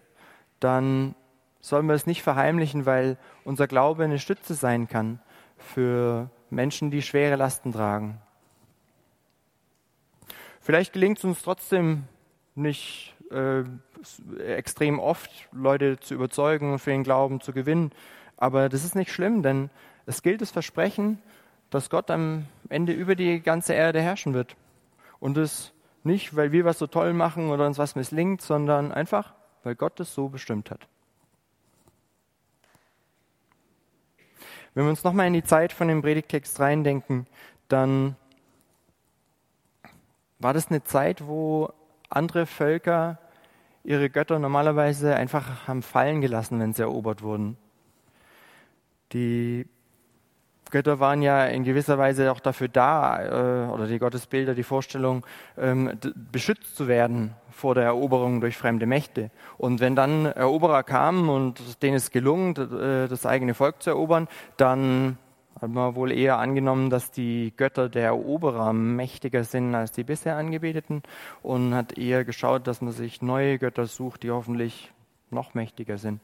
dann 0.59 1.15
sollen 1.61 1.87
wir 1.87 1.95
es 1.95 2.07
nicht 2.07 2.23
verheimlichen, 2.23 2.85
weil 2.85 3.17
unser 3.45 3.67
Glaube 3.67 4.03
eine 4.03 4.19
Stütze 4.19 4.53
sein 4.53 4.87
kann 4.87 5.19
für 5.57 6.29
Menschen, 6.49 6.91
die 6.91 7.01
schwere 7.01 7.35
Lasten 7.35 7.71
tragen. 7.71 8.19
Vielleicht 10.71 10.93
gelingt 10.93 11.17
es 11.17 11.25
uns 11.25 11.41
trotzdem 11.41 12.03
nicht 12.55 13.13
äh, 13.29 13.63
extrem 14.41 14.99
oft, 14.99 15.29
Leute 15.51 15.99
zu 15.99 16.13
überzeugen 16.13 16.71
und 16.71 16.79
für 16.79 16.91
den 16.91 17.03
Glauben 17.03 17.41
zu 17.41 17.51
gewinnen. 17.51 17.91
Aber 18.37 18.69
das 18.69 18.85
ist 18.85 18.95
nicht 18.95 19.11
schlimm, 19.11 19.43
denn 19.43 19.69
es 20.05 20.21
gilt 20.21 20.39
das 20.39 20.49
Versprechen, 20.49 21.21
dass 21.71 21.89
Gott 21.89 22.09
am 22.09 22.45
Ende 22.69 22.93
über 22.93 23.15
die 23.15 23.41
ganze 23.41 23.73
Erde 23.73 23.99
herrschen 23.99 24.33
wird. 24.33 24.55
Und 25.19 25.35
das 25.35 25.73
nicht, 26.05 26.37
weil 26.37 26.53
wir 26.53 26.63
was 26.63 26.79
so 26.79 26.87
toll 26.87 27.11
machen 27.11 27.49
oder 27.49 27.67
uns 27.67 27.77
was 27.77 27.97
misslingt, 27.97 28.41
sondern 28.41 28.93
einfach, 28.93 29.33
weil 29.63 29.75
Gott 29.75 29.99
es 29.99 30.13
so 30.13 30.29
bestimmt 30.29 30.71
hat. 30.71 30.87
Wenn 34.73 34.85
wir 34.85 34.89
uns 34.89 35.03
nochmal 35.03 35.27
in 35.27 35.33
die 35.33 35.43
Zeit 35.43 35.73
von 35.73 35.89
dem 35.89 36.01
Predigtext 36.01 36.61
reindenken, 36.61 37.27
dann 37.67 38.15
war 40.41 40.53
das 40.53 40.69
eine 40.69 40.83
Zeit, 40.83 41.27
wo 41.27 41.69
andere 42.09 42.45
Völker 42.45 43.19
ihre 43.83 44.09
Götter 44.09 44.39
normalerweise 44.39 45.15
einfach 45.15 45.67
haben 45.67 45.81
fallen 45.81 46.21
gelassen, 46.21 46.59
wenn 46.59 46.73
sie 46.73 46.81
erobert 46.83 47.21
wurden. 47.21 47.57
Die 49.13 49.65
Götter 50.69 50.99
waren 50.99 51.21
ja 51.21 51.45
in 51.45 51.63
gewisser 51.63 51.97
Weise 51.97 52.31
auch 52.31 52.39
dafür 52.39 52.69
da, 52.69 53.67
äh, 53.67 53.71
oder 53.71 53.87
die 53.87 53.99
Gottesbilder, 53.99 54.55
die 54.55 54.63
Vorstellung, 54.63 55.25
ähm, 55.57 55.99
beschützt 56.31 56.75
zu 56.75 56.87
werden 56.87 57.35
vor 57.49 57.75
der 57.75 57.83
Eroberung 57.83 58.39
durch 58.39 58.57
fremde 58.57 58.85
Mächte. 58.85 59.31
Und 59.57 59.81
wenn 59.81 59.95
dann 59.95 60.25
Eroberer 60.25 60.83
kamen 60.83 61.29
und 61.29 61.83
denen 61.83 61.97
es 61.97 62.11
gelungen, 62.11 62.55
äh, 62.55 63.07
das 63.07 63.25
eigene 63.25 63.53
Volk 63.53 63.83
zu 63.83 63.89
erobern, 63.89 64.27
dann 64.57 65.17
hat 65.61 65.69
man 65.69 65.95
wohl 65.95 66.11
eher 66.11 66.39
angenommen, 66.39 66.89
dass 66.89 67.11
die 67.11 67.53
Götter 67.55 67.87
der 67.87 68.05
Eroberer 68.05 68.73
mächtiger 68.73 69.43
sind 69.43 69.75
als 69.75 69.91
die 69.91 70.03
bisher 70.03 70.35
angebeteten 70.35 71.03
und 71.43 71.75
hat 71.75 71.99
eher 71.99 72.25
geschaut, 72.25 72.65
dass 72.65 72.81
man 72.81 72.93
sich 72.93 73.21
neue 73.21 73.59
Götter 73.59 73.85
sucht, 73.85 74.23
die 74.23 74.31
hoffentlich 74.31 74.91
noch 75.29 75.53
mächtiger 75.53 75.99
sind. 75.99 76.19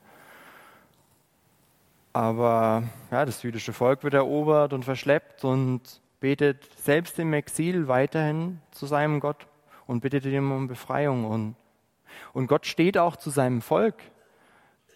Aber 2.13 2.81
ja, 3.11 3.25
das 3.25 3.43
jüdische 3.43 3.73
Volk 3.73 4.03
wird 4.03 4.15
erobert 4.15 4.73
und 4.73 4.83
verschleppt 4.83 5.43
und 5.43 5.81
betet 6.19 6.67
selbst 6.75 7.19
im 7.19 7.31
Exil 7.33 7.87
weiterhin 7.87 8.59
zu 8.71 8.87
seinem 8.87 9.19
Gott 9.19 9.45
und 9.85 10.01
bittet 10.01 10.25
ihn 10.25 10.51
um 10.51 10.67
Befreiung. 10.67 11.25
Und, 11.25 11.55
und 12.33 12.47
Gott 12.47 12.65
steht 12.65 12.97
auch 12.97 13.17
zu 13.17 13.29
seinem 13.29 13.61
Volk 13.61 14.01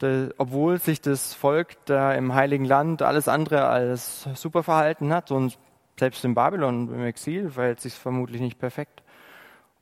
obwohl 0.03 0.79
sich 0.79 1.01
das 1.01 1.33
Volk 1.33 1.77
da 1.85 2.13
im 2.13 2.33
Heiligen 2.33 2.65
Land 2.65 3.01
alles 3.01 3.27
andere 3.27 3.67
als 3.67 4.27
super 4.35 4.63
verhalten 4.63 5.13
hat 5.13 5.31
und 5.31 5.57
selbst 5.99 6.25
in 6.25 6.33
Babylon 6.33 6.93
im 6.93 7.03
Exil 7.05 7.51
verhält 7.51 7.79
sich 7.79 7.93
vermutlich 7.93 8.41
nicht 8.41 8.57
perfekt. 8.57 9.03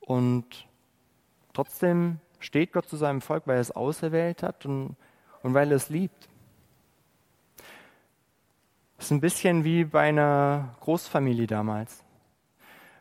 Und 0.00 0.66
trotzdem 1.52 2.18
steht 2.40 2.72
Gott 2.72 2.88
zu 2.88 2.96
seinem 2.96 3.20
Volk, 3.20 3.46
weil 3.46 3.56
er 3.56 3.60
es 3.60 3.70
auserwählt 3.70 4.42
hat 4.42 4.66
und, 4.66 4.96
und 5.42 5.54
weil 5.54 5.70
er 5.70 5.76
es 5.76 5.88
liebt. 5.88 6.28
Es 8.98 9.06
ist 9.06 9.12
ein 9.12 9.20
bisschen 9.20 9.64
wie 9.64 9.84
bei 9.84 10.08
einer 10.08 10.76
Großfamilie 10.80 11.46
damals. 11.46 12.04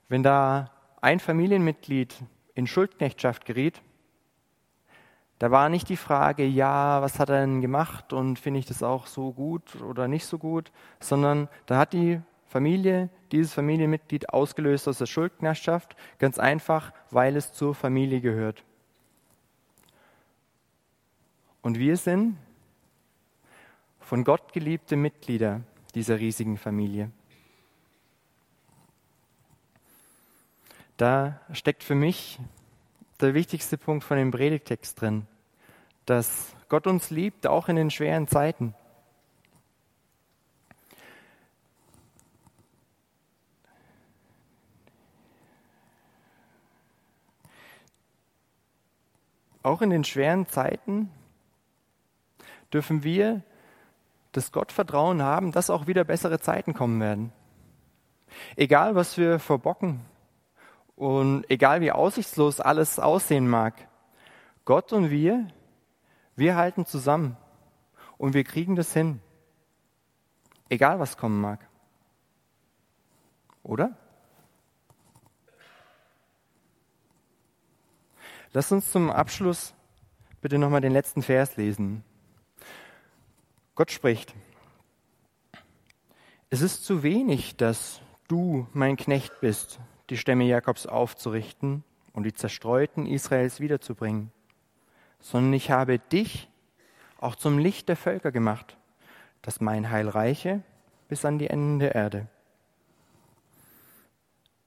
Wenn 0.07 0.23
da 0.23 0.71
ein 1.01 1.19
Familienmitglied 1.19 2.15
in 2.55 2.67
Schuldknechtschaft 2.67 3.45
geriet, 3.45 3.81
da 5.39 5.51
war 5.51 5.69
nicht 5.69 5.87
die 5.87 5.97
Frage, 5.97 6.45
ja, 6.45 7.01
was 7.01 7.17
hat 7.17 7.29
er 7.29 7.39
denn 7.41 7.61
gemacht 7.61 8.11
und 8.11 8.37
finde 8.37 8.59
ich 8.59 8.65
das 8.65 8.83
auch 8.83 9.07
so 9.07 9.31
gut 9.31 9.81
oder 9.81 10.09
nicht 10.09 10.25
so 10.25 10.37
gut, 10.37 10.71
sondern 10.99 11.47
da 11.65 11.77
hat 11.77 11.93
die 11.93 12.21
Familie, 12.47 13.09
dieses 13.31 13.53
Familienmitglied 13.53 14.29
ausgelöst 14.29 14.87
aus 14.89 14.97
der 14.97 15.05
Schuldknechtschaft, 15.05 15.95
ganz 16.17 16.39
einfach, 16.39 16.91
weil 17.09 17.37
es 17.37 17.53
zur 17.53 17.73
Familie 17.73 18.19
gehört. 18.19 18.63
Und 21.61 21.79
wir 21.79 21.95
sind 21.95 22.37
von 23.99 24.25
Gott 24.25 24.51
geliebte 24.51 24.95
Mitglieder 24.95 25.61
dieser 25.95 26.19
riesigen 26.19 26.57
Familie. 26.57 27.11
Da 30.97 31.39
steckt 31.53 31.83
für 31.83 31.95
mich 31.95 32.39
der 33.21 33.33
wichtigste 33.33 33.77
Punkt 33.77 34.03
von 34.03 34.17
dem 34.17 34.31
Predigtext 34.31 34.99
drin, 35.01 35.27
dass 36.05 36.55
Gott 36.69 36.87
uns 36.87 37.09
liebt, 37.09 37.47
auch 37.47 37.67
in 37.67 37.75
den 37.75 37.91
schweren 37.91 38.27
Zeiten. 38.27 38.73
Auch 49.61 49.81
in 49.81 49.89
den 49.89 50.05
schweren 50.05 50.47
Zeiten 50.47 51.11
dürfen 52.71 53.03
wir 53.03 53.43
das 54.31 54.51
Gottvertrauen 54.51 55.21
haben, 55.21 55.51
dass 55.51 55.69
auch 55.69 55.87
wieder 55.87 56.05
bessere 56.05 56.39
Zeiten 56.39 56.73
kommen 56.73 57.01
werden. 57.01 57.33
Egal, 58.55 58.95
was 58.95 59.17
wir 59.17 59.39
verbocken 59.39 60.05
und 60.99 61.49
egal, 61.49 61.79
wie 61.79 61.93
aussichtslos 61.93 62.59
alles 62.59 62.99
aussehen 62.99 63.47
mag, 63.47 63.87
Gott 64.65 64.91
und 64.91 65.09
wir, 65.09 65.47
wir 66.35 66.57
halten 66.57 66.85
zusammen 66.85 67.37
und 68.17 68.33
wir 68.33 68.43
kriegen 68.43 68.75
das 68.75 68.91
hin. 68.91 69.21
Egal, 70.67 70.99
was 70.99 71.15
kommen 71.15 71.39
mag. 71.39 71.65
Oder? 73.63 73.97
Lass 78.51 78.69
uns 78.73 78.91
zum 78.91 79.09
Abschluss 79.09 79.73
bitte 80.41 80.57
nochmal 80.57 80.81
den 80.81 80.91
letzten 80.91 81.21
Vers 81.21 81.55
lesen. 81.55 82.03
Gott 83.75 83.89
spricht. 83.89 84.35
Es 86.49 86.59
ist 86.59 86.83
zu 86.83 87.03
wenig, 87.03 87.55
dass 87.55 88.01
du 88.27 88.67
mein 88.73 88.97
Knecht 88.97 89.39
bist, 89.39 89.79
die 90.09 90.17
Stämme 90.17 90.45
Jakobs 90.45 90.85
aufzurichten 90.85 91.83
und 92.13 92.23
die 92.23 92.33
Zerstreuten 92.33 93.05
Israels 93.05 93.59
wiederzubringen, 93.59 94.31
sondern 95.19 95.53
ich 95.53 95.71
habe 95.71 95.99
dich 95.99 96.49
auch 97.19 97.35
zum 97.35 97.57
Licht 97.57 97.89
der 97.89 97.95
Völker 97.95 98.31
gemacht, 98.31 98.77
dass 99.41 99.61
mein 99.61 99.89
Heil 99.89 100.09
reiche 100.09 100.63
bis 101.07 101.25
an 101.25 101.39
die 101.39 101.47
Enden 101.47 101.79
der 101.79 101.95
Erde. 101.95 102.27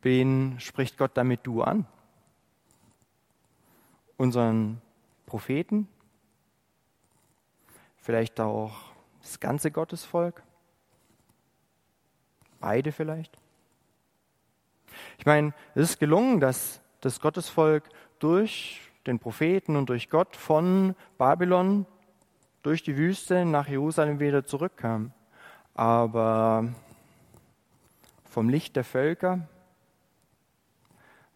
Wen 0.03 0.59
spricht 0.59 0.99
Gott 0.99 1.13
damit 1.17 1.41
du 1.45 1.63
an? 1.63 1.87
unseren 4.23 4.81
Propheten, 5.27 5.89
vielleicht 7.97 8.39
auch 8.39 8.93
das 9.21 9.41
ganze 9.41 9.73
Gottesvolk, 9.73 10.45
beide 12.61 12.93
vielleicht. 12.93 13.37
Ich 15.19 15.27
meine, 15.27 15.53
es 15.75 15.91
ist 15.91 16.01
gelungen, 16.01 16.41
dass 16.41 16.81
das 17.01 17.21
Gottesvolk 17.21 17.85
durch 18.19 18.81
den 19.07 19.19
Propheten 19.19 19.77
und 19.77 19.89
durch 19.89 20.09
Gott 20.09 20.37
von 20.37 20.95
Babylon 21.19 21.87
durch 22.63 22.83
die 22.83 22.97
Wüste 22.97 23.45
nach 23.45 23.69
Jerusalem 23.69 24.21
wieder 24.21 24.45
zurückkam. 24.45 25.13
Aber 25.75 26.69
vom 28.25 28.49
Licht 28.49 28.77
der 28.77 28.85
Völker 28.85 29.49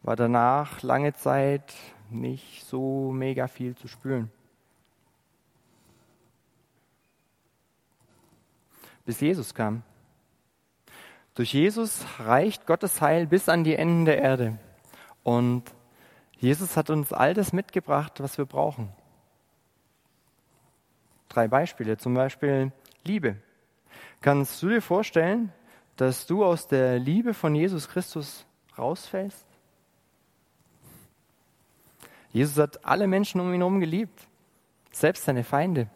war 0.03 0.15
danach 0.15 0.83
lange 0.83 1.15
Zeit 1.15 1.75
nicht 2.11 2.65
so 2.65 3.11
mega 3.11 3.49
viel 3.49 3.75
zu 3.75 3.89
spüren. 3.89 4.31
Bis 9.05 9.21
Jesus 9.21 9.55
kam. 9.55 9.83
Durch 11.37 11.53
Jesus 11.53 12.03
reicht 12.19 12.67
Gottes 12.67 13.03
Heil 13.03 13.27
bis 13.27 13.51
an 13.51 13.63
die 13.63 13.77
Enden 13.77 14.07
der 14.07 14.19
Erde. 14.19 14.59
Und 15.23 15.65
Jesus 16.39 16.79
hat 16.79 16.89
uns 16.89 17.13
all 17.13 17.35
das 17.35 17.53
mitgebracht, 17.53 18.21
was 18.21 18.39
wir 18.39 18.47
brauchen. 18.47 18.91
Drei 21.29 21.47
Beispiele. 21.47 21.99
Zum 21.99 22.15
Beispiel 22.15 22.73
Liebe. 23.05 23.37
Kannst 24.23 24.63
du 24.63 24.71
dir 24.71 24.81
vorstellen, 24.81 25.53
dass 25.97 26.27
du 26.27 26.43
aus 26.43 26.69
der 26.69 26.99
Liebe 26.99 27.35
von 27.35 27.55
Jesus 27.55 27.87
Christus 27.87 28.47
rausfällst? 28.79 29.47
Jesus 32.33 32.57
hat 32.57 32.83
alle 32.83 33.07
Menschen 33.07 33.43
um 33.43 33.53
ihn 33.53 33.61
herum 33.61 33.81
geliebt, 33.81 34.27
selbst 34.91 35.25
seine 35.25 35.45
Feinde. 35.45 35.91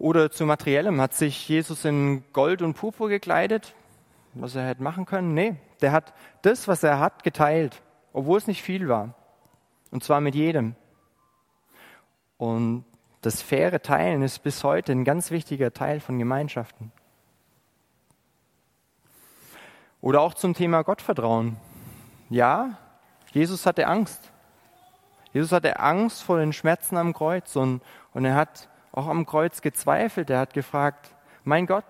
Oder 0.00 0.30
zu 0.30 0.46
materiellem 0.46 0.98
hat 0.98 1.12
sich 1.12 1.46
Jesus 1.46 1.84
in 1.84 2.24
Gold 2.32 2.62
und 2.62 2.72
Purpur 2.72 3.10
gekleidet, 3.10 3.74
was 4.32 4.54
er 4.54 4.66
hätte 4.66 4.82
machen 4.82 5.04
können. 5.04 5.34
Nee, 5.34 5.56
der 5.82 5.92
hat 5.92 6.14
das, 6.40 6.68
was 6.68 6.82
er 6.82 6.98
hat, 6.98 7.22
geteilt, 7.22 7.82
obwohl 8.14 8.38
es 8.38 8.46
nicht 8.46 8.62
viel 8.62 8.88
war. 8.88 9.12
Und 9.90 10.02
zwar 10.02 10.22
mit 10.22 10.34
jedem. 10.34 10.74
Und 12.38 12.86
das 13.20 13.42
faire 13.42 13.82
Teilen 13.82 14.22
ist 14.22 14.38
bis 14.38 14.64
heute 14.64 14.92
ein 14.92 15.04
ganz 15.04 15.30
wichtiger 15.30 15.74
Teil 15.74 16.00
von 16.00 16.18
Gemeinschaften. 16.18 16.92
Oder 20.00 20.22
auch 20.22 20.32
zum 20.32 20.54
Thema 20.54 20.80
Gottvertrauen. 20.80 21.58
Ja, 22.30 22.78
Jesus 23.32 23.66
hatte 23.66 23.86
Angst. 23.86 24.32
Jesus 25.34 25.52
hatte 25.52 25.78
Angst 25.78 26.22
vor 26.22 26.38
den 26.38 26.54
Schmerzen 26.54 26.96
am 26.96 27.12
Kreuz 27.12 27.54
und, 27.54 27.82
und 28.14 28.24
er 28.24 28.34
hat 28.34 28.70
auch 28.92 29.06
am 29.06 29.26
Kreuz 29.26 29.62
gezweifelt. 29.62 30.30
Er 30.30 30.40
hat 30.40 30.54
gefragt, 30.54 31.14
mein 31.44 31.66
Gott, 31.66 31.84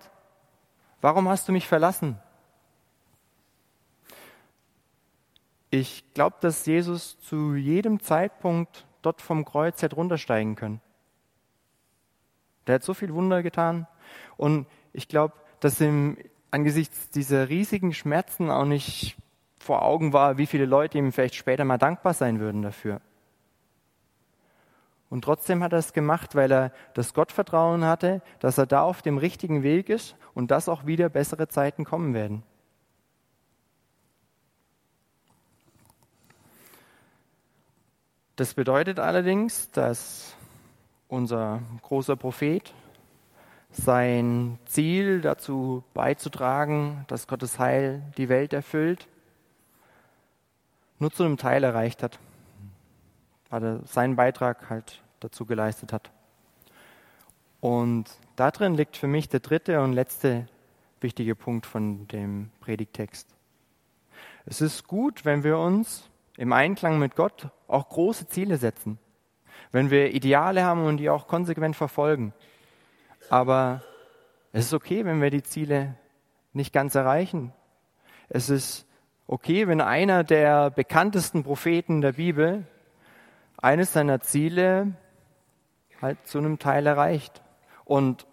warum 1.01 1.27
hast 1.27 1.47
du 1.47 1.51
mich 1.51 1.67
verlassen? 1.67 2.19
Ich 5.69 6.13
glaube, 6.13 6.35
dass 6.41 6.65
Jesus 6.65 7.19
zu 7.21 7.55
jedem 7.55 8.01
Zeitpunkt 8.01 8.85
dort 9.01 9.21
vom 9.21 9.45
Kreuz 9.45 9.81
hätte 9.81 9.95
runtersteigen 9.95 10.55
können. 10.55 10.81
Der 12.67 12.75
hat 12.75 12.83
so 12.83 12.93
viel 12.93 13.13
Wunder 13.13 13.41
getan. 13.41 13.87
Und 14.37 14.67
ich 14.93 15.07
glaube, 15.07 15.33
dass 15.61 15.79
ihm 15.79 16.17
angesichts 16.51 17.09
dieser 17.09 17.49
riesigen 17.49 17.93
Schmerzen 17.93 18.49
auch 18.49 18.65
nicht 18.65 19.17
vor 19.59 19.83
Augen 19.83 20.11
war, 20.11 20.37
wie 20.37 20.45
viele 20.45 20.65
Leute 20.65 20.97
ihm 20.97 21.11
vielleicht 21.11 21.35
später 21.35 21.63
mal 21.63 21.77
dankbar 21.77 22.13
sein 22.13 22.39
würden 22.39 22.61
dafür. 22.61 22.99
Und 25.11 25.25
trotzdem 25.25 25.61
hat 25.61 25.73
er 25.73 25.79
es 25.79 25.91
gemacht, 25.91 26.35
weil 26.35 26.49
er 26.53 26.71
das 26.93 27.13
Gottvertrauen 27.13 27.83
hatte, 27.83 28.21
dass 28.39 28.57
er 28.57 28.65
da 28.65 28.81
auf 28.83 29.01
dem 29.01 29.17
richtigen 29.17 29.61
Weg 29.61 29.89
ist 29.89 30.15
und 30.33 30.51
dass 30.51 30.69
auch 30.69 30.85
wieder 30.85 31.09
bessere 31.09 31.49
Zeiten 31.49 31.83
kommen 31.83 32.13
werden. 32.13 32.43
Das 38.37 38.53
bedeutet 38.53 38.99
allerdings, 38.99 39.69
dass 39.71 40.33
unser 41.09 41.61
großer 41.81 42.15
Prophet 42.15 42.73
sein 43.69 44.59
Ziel 44.63 45.19
dazu 45.19 45.83
beizutragen, 45.93 47.03
dass 47.09 47.27
Gottes 47.27 47.59
Heil 47.59 48.01
die 48.15 48.29
Welt 48.29 48.53
erfüllt, 48.53 49.09
nur 50.99 51.11
zu 51.11 51.25
einem 51.25 51.35
Teil 51.35 51.65
erreicht 51.65 52.01
hat, 52.01 52.17
weil 53.51 53.81
seinen 53.85 54.15
Beitrag 54.15 54.69
halt 54.69 55.01
dazu 55.19 55.45
geleistet 55.45 55.93
hat. 55.93 56.09
Und 57.59 58.05
darin 58.35 58.73
liegt 58.73 58.97
für 58.97 59.07
mich 59.07 59.29
der 59.29 59.41
dritte 59.41 59.81
und 59.81 59.93
letzte 59.93 60.47
wichtige 60.99 61.35
Punkt 61.35 61.67
von 61.67 62.07
dem 62.07 62.49
Predigtext. 62.61 63.27
Es 64.45 64.61
ist 64.61 64.87
gut, 64.87 65.25
wenn 65.25 65.43
wir 65.43 65.59
uns 65.59 66.09
im 66.37 66.53
Einklang 66.53 66.97
mit 66.97 67.15
Gott 67.15 67.49
auch 67.67 67.89
große 67.89 68.27
Ziele 68.27 68.57
setzen, 68.57 68.97
wenn 69.71 69.91
wir 69.91 70.13
Ideale 70.13 70.63
haben 70.63 70.85
und 70.85 70.97
die 70.97 71.09
auch 71.09 71.27
konsequent 71.27 71.75
verfolgen. 71.75 72.33
Aber 73.29 73.83
es 74.53 74.65
ist 74.65 74.73
okay, 74.73 75.05
wenn 75.05 75.21
wir 75.21 75.29
die 75.29 75.43
Ziele 75.43 75.95
nicht 76.53 76.73
ganz 76.73 76.95
erreichen. 76.95 77.53
Es 78.29 78.49
ist 78.49 78.87
okay, 79.27 79.67
wenn 79.67 79.81
einer 79.81 80.23
der 80.23 80.71
bekanntesten 80.71 81.43
Propheten 81.43 82.01
der 82.01 82.13
Bibel 82.13 82.65
eines 83.61 83.93
seiner 83.93 84.21
Ziele 84.21 84.95
halt 86.01 86.25
zu 86.27 86.39
einem 86.39 86.59
Teil 86.59 86.87
erreicht. 86.87 87.41
Und 87.85 88.25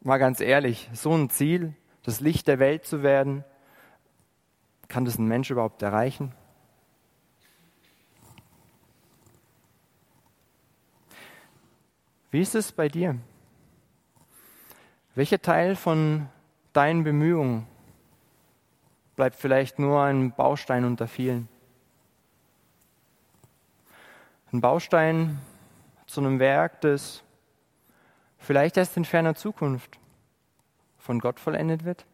mal 0.00 0.18
ganz 0.18 0.40
ehrlich, 0.40 0.88
so 0.92 1.12
ein 1.12 1.30
Ziel, 1.30 1.74
das 2.02 2.20
Licht 2.20 2.46
der 2.46 2.58
Welt 2.58 2.84
zu 2.84 3.02
werden, 3.02 3.44
kann 4.88 5.04
das 5.04 5.18
ein 5.18 5.26
Mensch 5.26 5.50
überhaupt 5.50 5.82
erreichen? 5.82 6.32
Wie 12.30 12.40
ist 12.40 12.54
es 12.54 12.70
bei 12.72 12.88
dir? 12.88 13.16
Welcher 15.14 15.40
Teil 15.40 15.74
von 15.74 16.28
deinen 16.72 17.04
Bemühungen 17.04 17.66
bleibt 19.16 19.36
vielleicht 19.36 19.78
nur 19.78 20.02
ein 20.02 20.32
Baustein 20.32 20.84
unter 20.84 21.08
vielen. 21.08 21.48
Ein 24.52 24.60
Baustein 24.60 25.40
zu 26.06 26.20
einem 26.20 26.38
Werk, 26.38 26.80
das 26.82 27.24
vielleicht 28.38 28.76
erst 28.76 28.96
in 28.96 29.04
ferner 29.04 29.34
Zukunft 29.34 29.98
von 30.98 31.18
Gott 31.18 31.40
vollendet 31.40 31.84
wird? 31.84 32.06